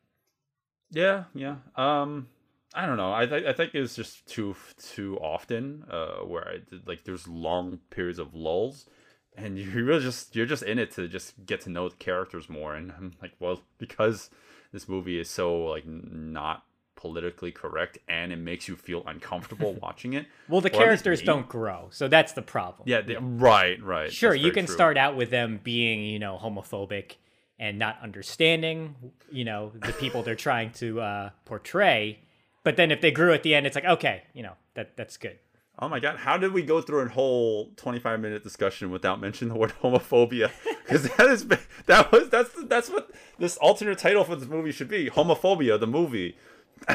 Yeah, 0.91 1.25
yeah. 1.35 1.57
Um, 1.77 2.29
I 2.75 2.87
don't 2.87 2.97
know. 2.97 3.13
I 3.13 3.27
th- 3.27 3.45
I 3.45 3.53
think 3.53 3.75
it 3.75 3.81
was 3.81 3.95
just 3.95 4.27
too 4.27 4.57
too 4.95 5.19
often 5.19 5.85
uh, 5.91 6.25
where 6.25 6.49
I 6.49 6.59
did, 6.69 6.87
like 6.87 7.05
there's 7.05 7.29
long 7.29 7.81
periods 7.91 8.19
of 8.19 8.35
lulls, 8.35 8.89
and 9.37 9.59
you 9.59 9.85
really 9.85 10.03
just 10.03 10.35
you're 10.37 10.47
just 10.47 10.63
in 10.63 10.79
it 10.79 10.93
to 10.93 11.09
just 11.09 11.35
get 11.47 11.61
to 11.63 11.71
know 11.71 11.89
the 11.89 11.97
characters 11.97 12.49
more. 12.49 12.75
And 12.75 12.93
I'm 12.93 13.13
like, 13.21 13.33
well, 13.41 13.61
because 13.79 14.31
this 14.73 14.89
movie 14.89 15.19
is 15.19 15.31
so 15.31 15.65
like 15.65 15.87
not 15.87 16.65
politically 16.97 17.53
correct, 17.53 17.99
and 18.09 18.33
it 18.33 18.37
makes 18.37 18.67
you 18.67 18.77
feel 18.77 19.03
uncomfortable 19.07 19.75
watching 19.83 20.15
it. 20.15 20.27
Well, 20.49 20.61
the 20.61 20.69
or 20.69 20.71
at 20.71 20.73
least 20.73 21.05
characters 21.05 21.23
don't 21.23 21.49
grow, 21.49 21.89
so 21.91 22.09
that's 22.09 22.33
the 22.33 22.43
problem. 22.43 22.89
Yeah, 22.89 23.03
they, 23.03 23.17
right, 23.17 23.83
right. 23.83 24.11
sure, 24.13 24.31
That's 24.31 24.43
you 24.43 24.53
can 24.53 24.67
true. 24.67 24.75
start 24.75 24.97
out 24.97 25.17
with 25.17 25.31
them 25.31 25.61
being, 25.63 26.03
you 26.03 26.19
know, 26.19 26.39
homophobic 26.41 27.17
and 27.59 27.79
not 27.79 27.99
understanding, 28.03 28.97
you 29.31 29.45
know, 29.45 29.73
the 29.75 29.93
people 29.93 30.23
they're 30.23 30.35
trying 30.35 30.73
to 30.73 31.01
uh, 31.01 31.31
portray. 31.45 32.21
But 32.63 32.77
then 32.77 32.91
if 32.91 33.01
they 33.01 33.11
grew 33.11 33.33
at 33.33 33.43
the 33.43 33.55
end, 33.55 33.67
it's 33.67 33.75
like, 33.75 33.85
okay, 33.85 34.23
you 34.33 34.43
know, 34.43 34.55
that 34.75 34.97
that's 34.97 35.17
good. 35.17 35.39
Oh 35.79 35.89
my 35.89 35.99
god, 35.99 36.19
how 36.19 36.37
did 36.37 36.53
we 36.53 36.63
go 36.63 36.81
through 36.81 37.01
a 37.01 37.09
whole 37.09 37.71
25 37.77 38.21
minute 38.21 38.43
discussion 38.45 38.91
without 38.91 39.21
mentioning 39.21 39.53
the 39.53 39.59
word 39.59 39.73
homophobia? 39.83 40.51
Because 40.85 41.03
that 41.17 41.27
is 41.29 41.47
that 41.87 42.13
was 42.13 42.29
that's 42.31 42.51
that's 42.67 42.91
what 42.91 43.11
this 43.39 43.57
alternate 43.57 43.99
title 43.99 44.23
for 44.25 44.37
this 44.37 44.49
movie 44.49 44.71
should 44.73 44.89
be. 44.89 45.11
Homophobia, 45.11 45.79
the 45.81 45.87
movie. 45.87 46.37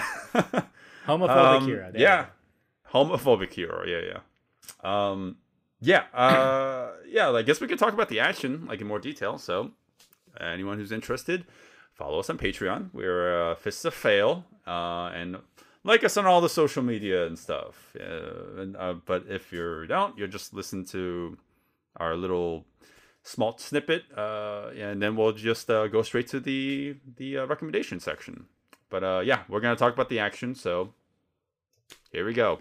Homophobic 1.08 1.58
Um, 1.62 1.66
hero. 1.68 1.92
yeah. 1.96 2.26
Homophobic 2.94 3.54
hero, 3.54 3.86
yeah, 3.86 4.02
yeah. 4.84 5.12
Um 5.12 5.38
yeah, 5.82 6.04
uh 6.14 6.92
yeah, 7.08 7.32
I 7.32 7.42
guess 7.42 7.60
we 7.62 7.68
could 7.68 7.80
talk 7.80 7.94
about 7.94 8.10
the 8.10 8.20
action 8.20 8.66
like 8.68 8.82
in 8.82 8.88
more 8.88 9.00
detail. 9.00 9.38
So 9.38 9.72
anyone 10.40 10.78
who's 10.78 10.92
interested, 10.92 11.46
follow 11.94 12.20
us 12.20 12.30
on 12.30 12.38
Patreon. 12.38 12.90
We're 12.94 13.52
uh, 13.52 13.56
Fists 13.56 13.84
of 13.86 13.94
Fail, 13.94 14.46
uh, 14.68 15.08
and 15.14 15.38
like 15.84 16.04
us 16.04 16.18
on 16.18 16.26
all 16.26 16.42
the 16.42 16.50
social 16.50 16.84
media 16.84 17.26
and 17.26 17.38
stuff. 17.38 17.96
Uh, 18.00 18.62
and, 18.62 18.76
uh, 18.78 18.94
but 19.06 19.26
if 19.28 19.52
you 19.52 19.86
don't, 19.88 20.18
you'll 20.18 20.28
just 20.28 20.54
listen 20.54 20.86
to 20.86 21.38
our 21.98 22.16
little 22.16 22.66
small 23.24 23.58
snippet, 23.58 24.04
uh, 24.16 24.70
and 24.78 25.02
then 25.02 25.16
we'll 25.16 25.32
just 25.32 25.70
uh, 25.70 25.88
go 25.88 26.02
straight 26.02 26.28
to 26.28 26.40
the 26.40 26.96
the 27.18 27.40
uh, 27.40 27.46
recommendation 27.46 28.00
section. 28.00 28.46
But 28.90 29.04
uh, 29.04 29.22
yeah, 29.24 29.44
we're 29.48 29.60
gonna 29.60 29.76
talk 29.76 29.94
about 29.94 30.10
the 30.10 30.20
action. 30.20 30.56
So 30.56 30.94
here 32.12 32.26
we 32.26 32.34
go. 32.34 32.60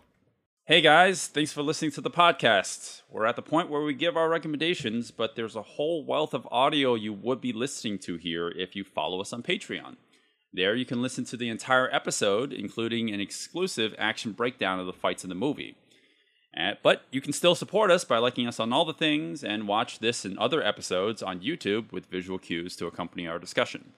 Hey 0.64 0.82
guys, 0.82 1.28
thanks 1.28 1.50
for 1.50 1.62
listening 1.62 1.92
to 1.92 2.02
the 2.02 2.10
podcast. 2.10 3.00
We're 3.08 3.24
at 3.24 3.36
the 3.36 3.42
point 3.42 3.70
where 3.70 3.80
we 3.80 3.94
give 3.94 4.18
our 4.18 4.28
recommendations, 4.28 5.10
but 5.10 5.34
there's 5.34 5.56
a 5.56 5.62
whole 5.62 6.04
wealth 6.04 6.34
of 6.34 6.46
audio 6.50 6.94
you 6.94 7.14
would 7.14 7.40
be 7.40 7.54
listening 7.54 7.98
to 8.00 8.16
here 8.16 8.50
if 8.50 8.76
you 8.76 8.84
follow 8.84 9.22
us 9.22 9.32
on 9.32 9.42
Patreon. 9.42 9.96
There 10.52 10.74
you 10.74 10.86
can 10.86 11.02
listen 11.02 11.24
to 11.26 11.36
the 11.36 11.48
entire 11.48 11.92
episode, 11.94 12.52
including 12.52 13.10
an 13.12 13.20
exclusive 13.20 13.94
action 13.98 14.32
breakdown 14.32 14.80
of 14.80 14.86
the 14.86 14.92
fights 14.92 15.22
in 15.24 15.28
the 15.28 15.34
movie. 15.34 15.76
Uh, 16.58 16.72
but 16.82 17.02
you 17.12 17.20
can 17.20 17.32
still 17.32 17.54
support 17.54 17.90
us 17.90 18.04
by 18.04 18.18
liking 18.18 18.46
us 18.46 18.58
on 18.58 18.72
all 18.72 18.84
the 18.84 18.94
things 18.94 19.44
and 19.44 19.68
watch 19.68 19.98
this 19.98 20.24
and 20.24 20.38
other 20.38 20.62
episodes 20.62 21.22
on 21.22 21.40
YouTube 21.40 21.92
with 21.92 22.06
visual 22.06 22.38
cues 22.38 22.74
to 22.76 22.86
accompany 22.86 23.26
our 23.26 23.38
discussion. 23.38 23.92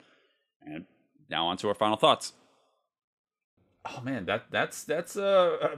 And 0.66 0.86
now 1.30 1.46
on 1.46 1.56
to 1.58 1.68
our 1.68 1.74
final 1.74 1.96
thoughts. 1.96 2.32
Oh 3.86 4.00
man, 4.02 4.26
that 4.26 4.50
that's 4.50 4.84
that's 4.84 5.16
a, 5.16 5.58
uh 5.62 5.76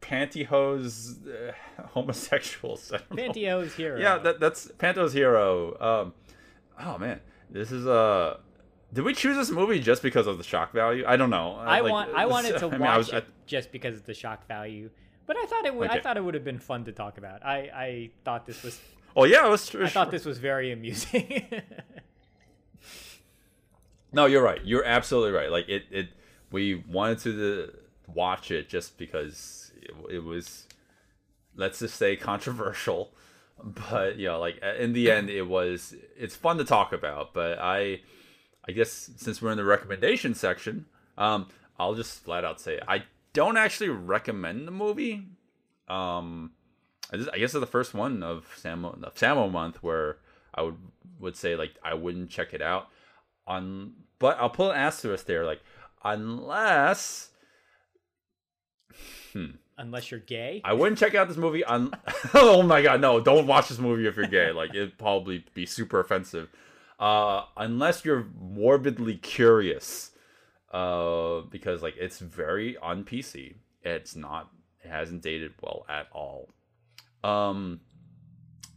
pantyhose 0.00 1.16
uh, 1.26 1.52
homosexuals. 1.88 2.92
I 2.92 2.96
know. 3.14 3.22
Pantyhose 3.22 3.74
hero. 3.74 3.98
Yeah, 4.00 4.18
that, 4.18 4.40
that's 4.40 4.70
Panto's 4.78 5.12
hero. 5.12 5.76
Um, 5.80 6.14
oh 6.80 6.98
man, 6.98 7.20
this 7.50 7.70
is 7.70 7.86
Uh, 7.86 8.38
did 8.94 9.04
we 9.04 9.12
choose 9.12 9.36
this 9.36 9.50
movie 9.50 9.80
just 9.80 10.02
because 10.02 10.26
of 10.26 10.38
the 10.38 10.44
shock 10.44 10.72
value? 10.72 11.04
I 11.06 11.16
don't 11.16 11.30
know. 11.30 11.56
I 11.56 11.80
Like, 11.80 11.92
want. 11.92 12.14
I 12.14 12.26
wanted 12.26 12.58
to 12.58 12.64
I 12.66 12.68
watch 12.68 12.78
mean, 12.78 12.82
I 12.88 12.96
was- 12.96 13.08
it 13.12 13.26
just 13.46 13.70
because 13.72 13.96
of 13.96 14.06
the 14.06 14.14
shock 14.14 14.46
value. 14.48 14.88
But 15.26 15.36
I 15.36 15.46
thought 15.46 15.66
it 15.66 15.74
would. 15.74 15.90
I 15.90 16.00
thought 16.00 16.16
it 16.16 16.24
would 16.24 16.34
have 16.34 16.44
been 16.44 16.58
fun 16.58 16.84
to 16.84 16.92
talk 16.92 17.18
about. 17.18 17.44
I. 17.44 17.56
I 17.74 18.10
thought 18.24 18.46
this 18.46 18.62
was. 18.62 18.80
oh 19.16 19.24
yeah, 19.24 19.46
it 19.46 19.50
was. 19.50 19.74
I 19.74 19.88
thought 19.88 20.10
this 20.10 20.24
was 20.24 20.38
very 20.38 20.72
amusing. 20.72 21.44
No, 24.12 24.26
you're 24.26 24.42
right. 24.44 24.64
You're 24.64 24.84
absolutely 24.84 25.32
right. 25.32 25.50
Like 25.50 25.68
it, 25.68 25.86
it 25.90 26.08
we 26.52 26.76
wanted 26.76 27.18
to 27.20 27.32
the, 27.32 27.74
watch 28.06 28.52
it 28.52 28.68
just 28.68 28.96
because 28.96 29.72
it, 29.82 29.90
it 30.08 30.18
was, 30.24 30.68
let's 31.56 31.80
just 31.80 31.96
say, 31.96 32.14
controversial. 32.14 33.10
But 33.60 34.16
you 34.16 34.28
know, 34.28 34.38
like 34.38 34.60
uh, 34.62 34.74
in 34.74 34.92
the 34.92 35.10
end, 35.10 35.30
it 35.30 35.48
was. 35.48 35.96
It's 36.16 36.36
fun 36.36 36.58
to 36.58 36.64
talk 36.64 36.92
about. 36.92 37.34
But 37.34 37.58
I, 37.58 38.02
I 38.68 38.72
guess 38.72 39.10
since 39.16 39.40
we're 39.40 39.50
in 39.50 39.56
the 39.56 39.64
recommendation 39.64 40.34
section, 40.34 40.86
um, 41.18 41.48
I'll 41.78 41.94
just 41.94 42.24
flat 42.24 42.44
out 42.44 42.60
say 42.60 42.80
I 42.86 43.04
don't 43.32 43.56
actually 43.56 43.90
recommend 43.90 44.66
the 44.66 44.72
movie. 44.72 45.26
Um, 45.88 46.52
I, 47.12 47.16
just, 47.16 47.30
I 47.32 47.38
guess 47.38 47.54
it's 47.54 47.60
the 47.60 47.66
first 47.66 47.94
one 47.94 48.22
of 48.22 48.46
Sammo 48.62 49.02
of 49.02 49.14
Sammo 49.14 49.50
month 49.50 49.82
where 49.82 50.18
I 50.54 50.62
would 50.62 50.78
would 51.20 51.36
say 51.36 51.56
like 51.56 51.74
I 51.82 51.94
wouldn't 51.94 52.30
check 52.30 52.54
it 52.54 52.62
out. 52.62 52.88
On 53.46 53.92
but 54.18 54.38
I'll 54.38 54.50
put 54.50 54.70
an 54.70 54.76
asterisk 54.76 55.26
there, 55.26 55.44
like 55.44 55.60
unless 56.02 57.30
Unless 59.76 60.10
you're 60.10 60.20
gay. 60.20 60.60
I 60.64 60.72
wouldn't 60.72 60.98
check 60.98 61.14
out 61.14 61.26
this 61.26 61.36
movie 61.36 61.64
on. 61.64 61.92
oh 62.34 62.62
my 62.62 62.80
god, 62.80 63.00
no! 63.00 63.20
Don't 63.20 63.46
watch 63.46 63.68
this 63.68 63.78
movie 63.78 64.06
if 64.06 64.16
you're 64.16 64.26
gay. 64.26 64.52
Like 64.52 64.70
it'd 64.70 64.98
probably 64.98 65.44
be 65.54 65.66
super 65.66 65.98
offensive. 65.98 66.48
Uh, 67.04 67.44
unless 67.58 68.02
you're 68.04 68.26
morbidly 68.40 69.16
curious, 69.16 70.12
uh, 70.72 71.40
because 71.50 71.82
like 71.82 71.94
it's 71.98 72.18
very 72.18 72.76
on 72.78 73.04
PC. 73.04 73.56
It's 73.82 74.16
not. 74.16 74.50
It 74.82 74.88
hasn't 74.88 75.22
dated 75.22 75.52
well 75.62 75.84
at 75.88 76.06
all. 76.12 76.48
Um, 77.22 77.80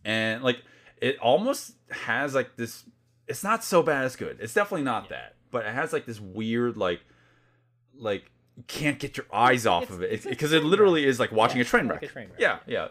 and 0.03 0.43
like 0.43 0.61
it 1.01 1.17
almost 1.19 1.73
has 1.89 2.35
like 2.35 2.55
this. 2.57 2.83
It's 3.27 3.43
not 3.43 3.63
so 3.63 3.81
bad 3.81 4.03
as 4.05 4.15
good. 4.17 4.37
It's 4.41 4.53
definitely 4.53 4.83
not 4.83 5.09
that, 5.09 5.35
but 5.51 5.65
it 5.65 5.73
has 5.73 5.93
like 5.93 6.05
this 6.05 6.19
weird 6.19 6.75
like, 6.75 6.99
like 7.97 8.29
you 8.57 8.63
can't 8.67 8.99
get 8.99 9.15
your 9.17 9.25
eyes 9.31 9.65
off 9.65 9.83
It's- 9.83 9.95
of 9.97 10.01
it 10.03 10.23
because 10.29 10.51
it 10.51 10.63
literally 10.65 11.03
wreck. 11.03 11.09
is 11.11 11.19
like 11.19 11.31
watching 11.31 11.57
Yeah, 11.57 11.61
a 11.63 11.65
train 11.65 11.87
like 11.87 12.01
wreck. 12.01 12.09
a 12.09 12.13
train 12.13 12.29
wreck. 12.29 12.39
Yeah, 12.39 12.59
yeah, 12.67 12.87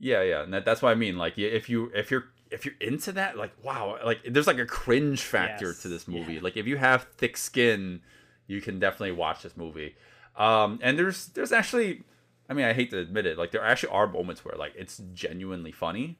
yeah, 0.00 0.22
yeah. 0.22 0.42
And 0.42 0.52
that, 0.52 0.64
that's 0.66 0.82
what 0.82 0.90
I 0.90 0.94
mean. 0.96 1.16
Like, 1.16 1.38
if 1.38 1.68
you 1.70 1.90
if 1.94 2.10
you're 2.10 2.24
if 2.54 2.64
you're 2.64 2.74
into 2.80 3.12
that, 3.12 3.36
like, 3.36 3.52
wow, 3.62 3.98
like 4.04 4.20
there's 4.26 4.46
like 4.46 4.58
a 4.58 4.66
cringe 4.66 5.20
factor 5.22 5.68
Yes, 5.68 5.82
to 5.82 5.88
this 5.88 6.08
movie. 6.08 6.34
yeah. 6.34 6.40
Like, 6.42 6.56
if 6.56 6.66
you 6.66 6.76
have 6.78 7.04
thick 7.18 7.36
skin, 7.36 8.00
you 8.46 8.60
can 8.60 8.78
definitely 8.78 9.12
watch 9.12 9.42
this 9.42 9.56
movie. 9.56 9.94
Um, 10.36 10.78
and 10.82 10.98
there's 10.98 11.26
there's 11.28 11.52
actually, 11.52 12.02
I 12.48 12.54
mean, 12.54 12.64
I 12.64 12.72
hate 12.72 12.90
to 12.90 12.98
admit 12.98 13.26
it, 13.26 13.38
like 13.38 13.50
there 13.52 13.62
actually 13.64 13.90
are 13.92 14.06
moments 14.06 14.44
where 14.44 14.56
like 14.56 14.72
it's 14.76 15.00
genuinely 15.12 15.72
funny, 15.72 16.18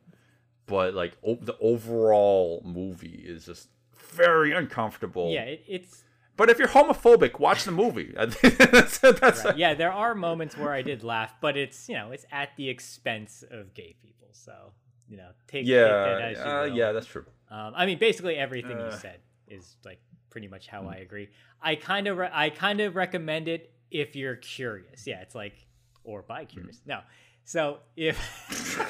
but 0.67 0.95
like 0.95 1.17
o- 1.27 1.39
the 1.41 1.57
overall 1.61 2.63
movie 2.65 3.23
is 3.27 3.47
just 3.47 3.69
very 4.17 4.53
uncomfortable. 4.53 5.31
Yeah, 5.33 5.43
it, 5.43 5.65
it's 5.67 6.05
But 6.37 6.49
if 6.51 6.59
you're 6.59 6.69
homophobic, 6.69 7.39
watch 7.41 7.65
the 7.65 7.73
movie. 7.73 8.13
That's, 8.17 8.99
that's 8.99 9.45
right. 9.45 9.57
yeah. 9.65 9.75
There 9.75 9.93
are 9.93 10.15
moments 10.15 10.57
where 10.57 10.73
I 10.73 10.83
did 10.83 11.03
laugh, 11.05 11.35
but 11.41 11.57
it's 11.57 11.89
you 11.89 11.95
know 11.97 12.11
it's 12.13 12.27
at 12.31 12.51
the 12.57 12.69
expense 12.69 13.43
of 13.51 13.75
gay 13.75 13.97
people. 14.03 14.29
So 14.33 14.73
you 15.09 15.17
know 15.17 15.29
take, 15.47 15.65
take 15.65 15.67
yeah, 15.67 16.19
that 16.19 16.31
you 16.33 16.53
uh, 16.53 16.65
yeah, 16.65 16.93
that's 16.93 17.07
true. 17.07 17.25
Um, 17.51 17.73
I 17.77 17.87
mean, 17.87 17.99
basically 17.99 18.37
everything 18.37 18.79
you 18.79 18.87
Uh. 18.87 18.97
said 18.97 19.21
is 19.49 19.77
like 19.85 20.01
pretty 20.31 20.49
much 20.49 20.67
how 20.67 20.87
I 20.87 20.97
agree. 20.97 21.29
I 21.63 21.77
kind 21.77 22.07
of 22.09 22.19
re- 22.19 22.31
I 22.33 22.51
kind 22.51 22.81
of 22.81 22.97
recommend 22.97 23.49
it 23.49 23.73
if 23.91 24.17
you're 24.17 24.37
curious. 24.37 25.07
Yeah, 25.07 25.21
it's 25.21 25.35
like 25.35 25.55
or 26.03 26.23
by 26.23 26.45
curious. 26.45 26.81
No, 26.87 27.01
so 27.45 27.79
if 27.97 28.19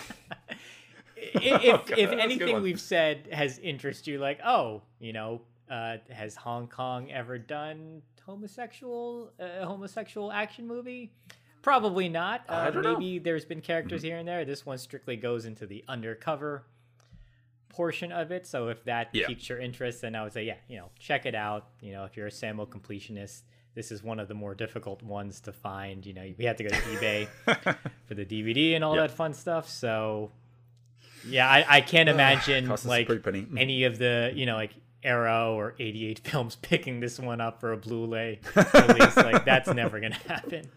if 1.17 1.63
if, 1.63 1.75
Okay, 1.75 2.03
if 2.03 2.11
that's 2.11 2.13
a 2.13 2.17
good 2.17 2.21
anything 2.21 2.63
we've 2.63 2.81
said 2.81 3.29
has 3.33 3.59
interest 3.59 4.07
you, 4.07 4.19
like 4.19 4.41
oh, 4.45 4.83
you 4.99 5.13
know, 5.13 5.43
uh, 5.71 5.97
has 6.11 6.35
Hong 6.37 6.69
Kong 6.69 7.11
ever 7.11 7.39
done 7.39 8.03
homosexual 8.25 9.33
uh, 9.41 9.65
homosexual 9.67 10.33
action 10.33 10.67
movie? 10.67 11.13
Probably 11.65 12.09
not. 12.11 12.43
Uh, 12.49 12.71
don't 12.71 12.83
know. 12.83 12.93
maybe 12.99 13.19
there's 13.19 13.47
been 13.47 13.61
characters 13.63 14.03
here 14.03 14.19
and 14.19 14.29
there. 14.29 14.45
This 14.45 14.67
one 14.67 14.77
strictly 14.79 15.17
goes 15.17 15.47
into 15.47 15.67
the 15.67 15.83
undercover 15.89 16.65
portion 17.71 18.13
of 18.13 18.31
it. 18.31 18.47
So 18.47 18.69
if 18.69 18.85
that 18.85 19.09
Yeah. 19.13 19.27
piques 19.27 19.49
your 19.49 19.59
interest, 19.59 20.03
then 20.03 20.15
I 20.15 20.23
would 20.23 20.33
say, 20.35 20.45
yeah, 20.45 20.57
you 20.69 20.77
know, 20.77 20.91
check 20.99 21.25
it 21.27 21.35
out. 21.35 21.69
You 21.81 21.93
know, 21.93 22.05
if 22.05 22.17
you're 22.19 22.27
a 22.27 22.31
Sammo 22.31 22.69
completionist, 22.69 23.43
this 23.75 23.91
is 23.91 24.03
one 24.03 24.21
of 24.21 24.29
the 24.29 24.35
more 24.35 24.55
difficult 24.55 25.03
ones 25.03 25.41
to 25.41 25.53
find. 25.53 26.05
You 26.05 26.13
know, 26.13 26.35
we 26.37 26.45
have 26.45 26.57
to 26.57 26.65
go 26.65 26.69
to 26.69 26.77
eBay 26.97 27.29
for 28.05 28.15
the 28.15 28.25
DVD 28.27 28.75
and 28.75 28.85
all 28.85 28.95
Yeah. 28.95 29.03
that 29.03 29.11
fun 29.13 29.33
stuff. 29.33 29.67
So 29.69 30.33
yeah, 31.27 31.49
I, 31.49 31.65
I 31.67 31.81
can't 31.81 32.09
imagine 32.17 32.69
like 32.85 33.09
penny. 33.25 33.43
Mm. 33.47 33.59
any 33.59 33.85
of 33.85 33.97
the 33.99 34.33
you 34.35 34.45
know 34.45 34.57
like 34.57 34.75
Arrow 35.03 35.55
or 35.59 35.75
88 35.79 36.19
films 36.25 36.57
picking 36.57 37.01
this 37.01 37.19
one 37.19 37.41
up 37.41 37.59
for 37.61 37.73
a 37.73 37.77
Blu-ray 37.77 38.41
release. 38.55 39.17
like 39.17 39.45
that's 39.47 39.69
never 39.73 39.99
gonna 39.99 40.15
happen. 40.29 40.71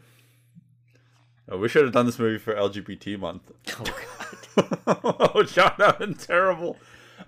Oh, 1.50 1.58
we 1.58 1.70
should 1.70 1.84
have 1.84 1.94
done 1.94 2.06
this 2.06 2.20
movie 2.20 2.38
for 2.38 2.54
LGBT 2.54 3.18
month. 3.20 3.52
Oh 3.80 3.84
god. 3.84 4.80
oh, 5.36 5.44
John, 5.44 5.74
that 5.78 6.00
been 6.00 6.14
terrible. 6.16 6.78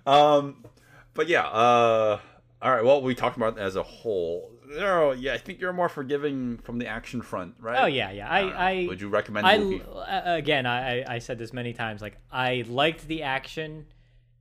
Um, 0.06 0.66
but 1.14 1.28
yeah. 1.28 1.48
Uh, 1.48 2.20
all 2.62 2.72
right. 2.72 2.84
Well, 2.84 3.02
we 3.02 3.16
talked 3.16 3.38
about 3.38 3.58
it 3.58 3.62
as 3.62 3.76
a 3.76 3.84
whole. 3.84 4.52
Oh, 4.78 5.12
yeah. 5.12 5.34
I 5.34 5.38
think 5.38 5.60
you're 5.62 5.74
more 5.74 5.90
forgiving 5.90 6.58
from 6.58 6.78
the 6.80 6.88
action 6.88 7.22
front, 7.22 7.56
right? 7.60 7.82
Oh 7.82 7.86
yeah, 7.86 8.12
yeah. 8.12 8.32
I, 8.32 8.42
don't. 8.42 8.54
I 8.56 8.86
would 8.88 9.02
you 9.02 9.08
recommend 9.10 9.48
I 9.48 9.58
movie? 9.58 9.82
uh, 9.84 10.36
again, 10.36 10.66
I 10.66 11.02
I- 11.02 11.16
I 11.16 11.20
said 11.20 11.38
this 11.40 11.54
many 11.54 11.74
times. 11.74 12.02
Like 12.02 12.18
I 12.32 12.66
liked 12.68 13.08
the 13.08 13.24
action. 13.24 13.86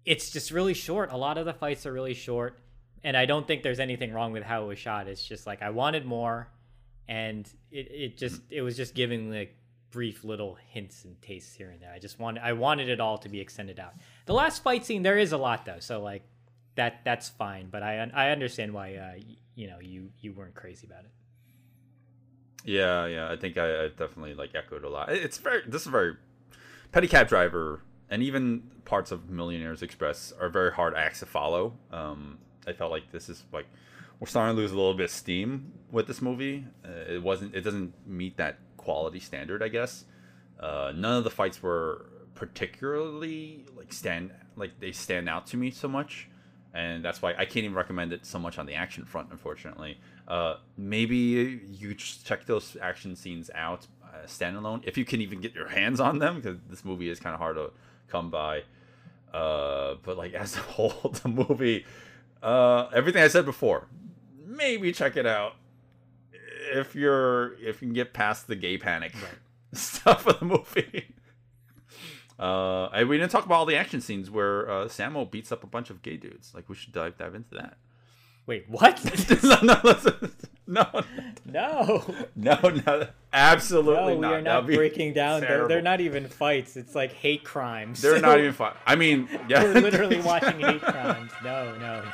It's 0.05 0.31
just 0.31 0.51
really 0.51 0.75
short. 0.75 1.13
A 1.13 1.17
lot 1.17 1.39
of 1.39 1.45
the 1.47 1.53
fights 1.55 1.87
are 1.87 1.93
really 1.93 2.15
short, 2.15 2.59
and 3.05 3.17
I 3.17 3.27
don't 3.27 3.47
think 3.47 3.63
there's 3.63 3.81
anything 3.81 4.13
wrong 4.13 4.33
with 4.33 4.43
how 4.43 4.65
it 4.65 4.67
was 4.67 4.79
shot. 4.79 5.07
It's 5.07 5.23
just 5.23 5.47
like 5.47 5.63
I 5.63 5.71
wanted 5.71 6.05
more, 6.05 6.49
and 7.07 7.49
it 7.71 7.89
it 7.91 8.17
just 8.19 8.41
it 8.51 8.63
was 8.63 8.77
just 8.77 8.95
giving 8.95 9.31
like 9.31 9.55
brief 9.91 10.25
little 10.25 10.57
hints 10.69 11.05
and 11.05 11.21
tastes 11.23 11.55
here 11.55 11.71
and 11.71 11.81
there. 11.81 11.93
I 11.93 11.99
just 11.99 12.19
wanted 12.19 12.43
I 12.43 12.53
wanted 12.53 12.89
it 12.89 13.01
all 13.01 13.19
to 13.19 13.29
be 13.29 13.41
extended 13.41 13.81
out. 13.81 13.95
The 14.27 14.35
last 14.35 14.63
fight 14.63 14.85
scene 14.85 15.03
there 15.03 15.19
is 15.19 15.33
a 15.33 15.39
lot 15.39 15.65
though, 15.65 15.81
so 15.81 16.03
like 16.03 16.23
that 16.75 17.01
that's 17.05 17.29
fine. 17.29 17.69
But 17.71 17.83
I 17.83 18.11
I 18.15 18.31
understand 18.31 18.73
why 18.73 18.95
uh 18.97 19.21
you 19.55 19.69
know 19.69 19.79
you 19.81 20.11
you 20.21 20.33
weren't 20.33 20.55
crazy 20.55 20.87
about 20.87 21.05
it. 21.05 21.11
Yeah, 22.65 23.07
yeah. 23.07 23.31
I 23.31 23.37
think 23.37 23.57
I, 23.57 23.85
I 23.85 23.89
definitely 23.89 24.35
like 24.35 24.55
echoed 24.55 24.85
a 24.85 24.89
lot. 24.89 25.11
It's 25.11 25.39
very. 25.39 25.63
This 25.67 25.83
is 25.83 25.89
very. 25.89 26.17
Pedicab 26.93 27.29
Driver 27.29 27.83
and 28.11 28.23
even 28.23 28.63
parts 28.85 29.11
of 29.11 29.29
Millionaires 29.29 29.83
Express 29.83 30.33
are 30.41 30.49
very 30.49 30.73
hard 30.73 30.95
acts 30.95 31.21
to 31.21 31.27
follow. 31.27 31.75
Um, 31.91 32.39
I 32.67 32.73
felt 32.73 32.91
like 32.91 33.13
this 33.13 33.29
is 33.29 33.45
like 33.53 33.67
we're 34.21 34.27
starting 34.27 34.57
to 34.57 34.61
lose 34.61 34.73
a 34.73 34.77
little 34.77 34.95
bit 34.95 35.05
of 35.05 35.11
steam 35.11 35.73
with 35.91 36.07
this 36.07 36.21
movie. 36.21 36.65
Uh, 36.85 37.15
it 37.15 37.23
wasn't. 37.23 37.55
It 37.55 37.63
doesn't 37.63 37.95
meet 38.07 38.37
that 38.37 38.59
quality 38.89 39.21
standard, 39.21 39.63
I 39.63 39.69
guess. 39.69 40.07
Uh, 40.59 40.95
none 40.97 41.19
of 41.19 41.25
the 41.25 41.31
fights 41.31 41.63
were 41.63 42.07
particularly 42.35 43.67
like 43.77 43.93
stand 43.93 44.31
like 44.57 44.81
they 44.81 44.93
stand 44.93 45.29
out 45.29 45.47
to 45.49 45.59
me 45.59 45.71
so 45.71 45.89
much 45.89 46.31
and 46.73 47.05
that's 47.05 47.21
why 47.21 47.35
I 47.37 47.45
can't 47.45 47.65
even 47.65 47.75
recommend 47.75 48.15
it 48.15 48.25
so 48.25 48.39
much 48.39 48.59
on 48.59 48.65
the 48.65 48.75
action 48.75 49.05
front, 49.05 49.29
unfortunately. 49.31 49.99
Uh, 50.27 50.55
maybe 50.79 51.61
you 51.71 51.93
check 51.95 52.47
those 52.47 52.79
action 52.81 53.15
scenes 53.15 53.51
out 53.55 53.87
uh, 54.03 54.27
standalone 54.27 54.81
if 54.87 54.97
you 54.97 55.05
can 55.05 55.21
even 55.21 55.41
get 55.41 55.55
your 55.55 55.69
hands 55.69 56.01
on 56.01 56.19
them, 56.19 56.37
because 56.37 56.59
this 56.71 56.83
movie 56.83 57.11
is 57.11 57.21
kind 57.21 57.35
of 57.35 57.41
hard 57.41 57.57
to 57.57 57.71
come 58.09 58.31
by. 58.31 58.63
Uh, 59.35 59.97
but 60.03 60.17
like 60.17 60.33
as 60.33 60.57
a 60.57 60.61
whole, 60.61 61.11
the 61.23 61.29
movie, 61.29 61.85
uh, 62.43 62.89
everything 62.95 63.23
I 63.23 63.29
said 63.29 63.45
before, 63.45 63.87
maybe 64.47 64.93
check 64.93 65.17
it 65.19 65.27
out 65.27 65.57
if 66.73 66.95
you're 66.95 67.55
if 67.55 67.81
you 67.83 67.89
can 67.89 67.93
get 67.93 68.13
past 68.13 68.47
the 68.47 68.57
gay 68.57 68.79
panic 68.79 69.13
stuff 69.73 70.27
of 70.27 70.41
the 70.41 70.45
movie. 70.45 71.15
Uh, 72.39 72.89
we 73.09 73.19
didn't 73.19 73.33
talk 73.33 73.45
about 73.45 73.57
all 73.57 73.67
the 73.67 73.77
action 73.77 74.01
scenes 74.01 74.31
where 74.31 74.71
uh, 74.71 74.85
Sammo 74.85 75.29
beats 75.29 75.51
up 75.51 75.65
a 75.65 75.67
bunch 75.67 75.91
of 75.91 76.03
gay 76.03 76.17
dudes. 76.17 76.53
Like 76.55 76.69
we 76.69 76.77
should 76.77 76.93
dive 76.93 77.19
dive 77.19 77.35
into 77.35 77.55
that. 77.57 77.79
Wait, 78.47 78.65
what? 78.67 78.99
no, 79.43 79.59
no, 79.63 79.81
no, 80.67 81.03
no. 81.45 82.05
no, 82.35 82.59
no, 82.87 83.07
absolutely 83.31 84.15
No, 84.15 84.15
we 84.15 84.21
not. 84.21 84.33
are 84.33 84.41
not 84.41 84.67
breaking 84.67 85.13
down. 85.13 85.43
They're, 85.43 85.69
they're 85.69 85.83
not 85.83 86.01
even 86.01 86.27
fights. 86.29 86.75
It's 86.75 86.95
like 86.95 87.13
hate 87.13 87.45
crimes. 87.45 88.01
They're 88.01 88.19
not 88.21 88.39
even 88.41 88.55
fun. 88.55 88.73
I 88.87 88.97
mean, 88.97 89.29
yeah, 89.51 89.65
We're 89.65 89.75
literally 89.81 90.23
watching 90.23 90.61
hate 90.61 90.81
crimes. 90.81 91.31
No, 91.45 91.77
no, 91.77 92.01
no. 92.01 92.13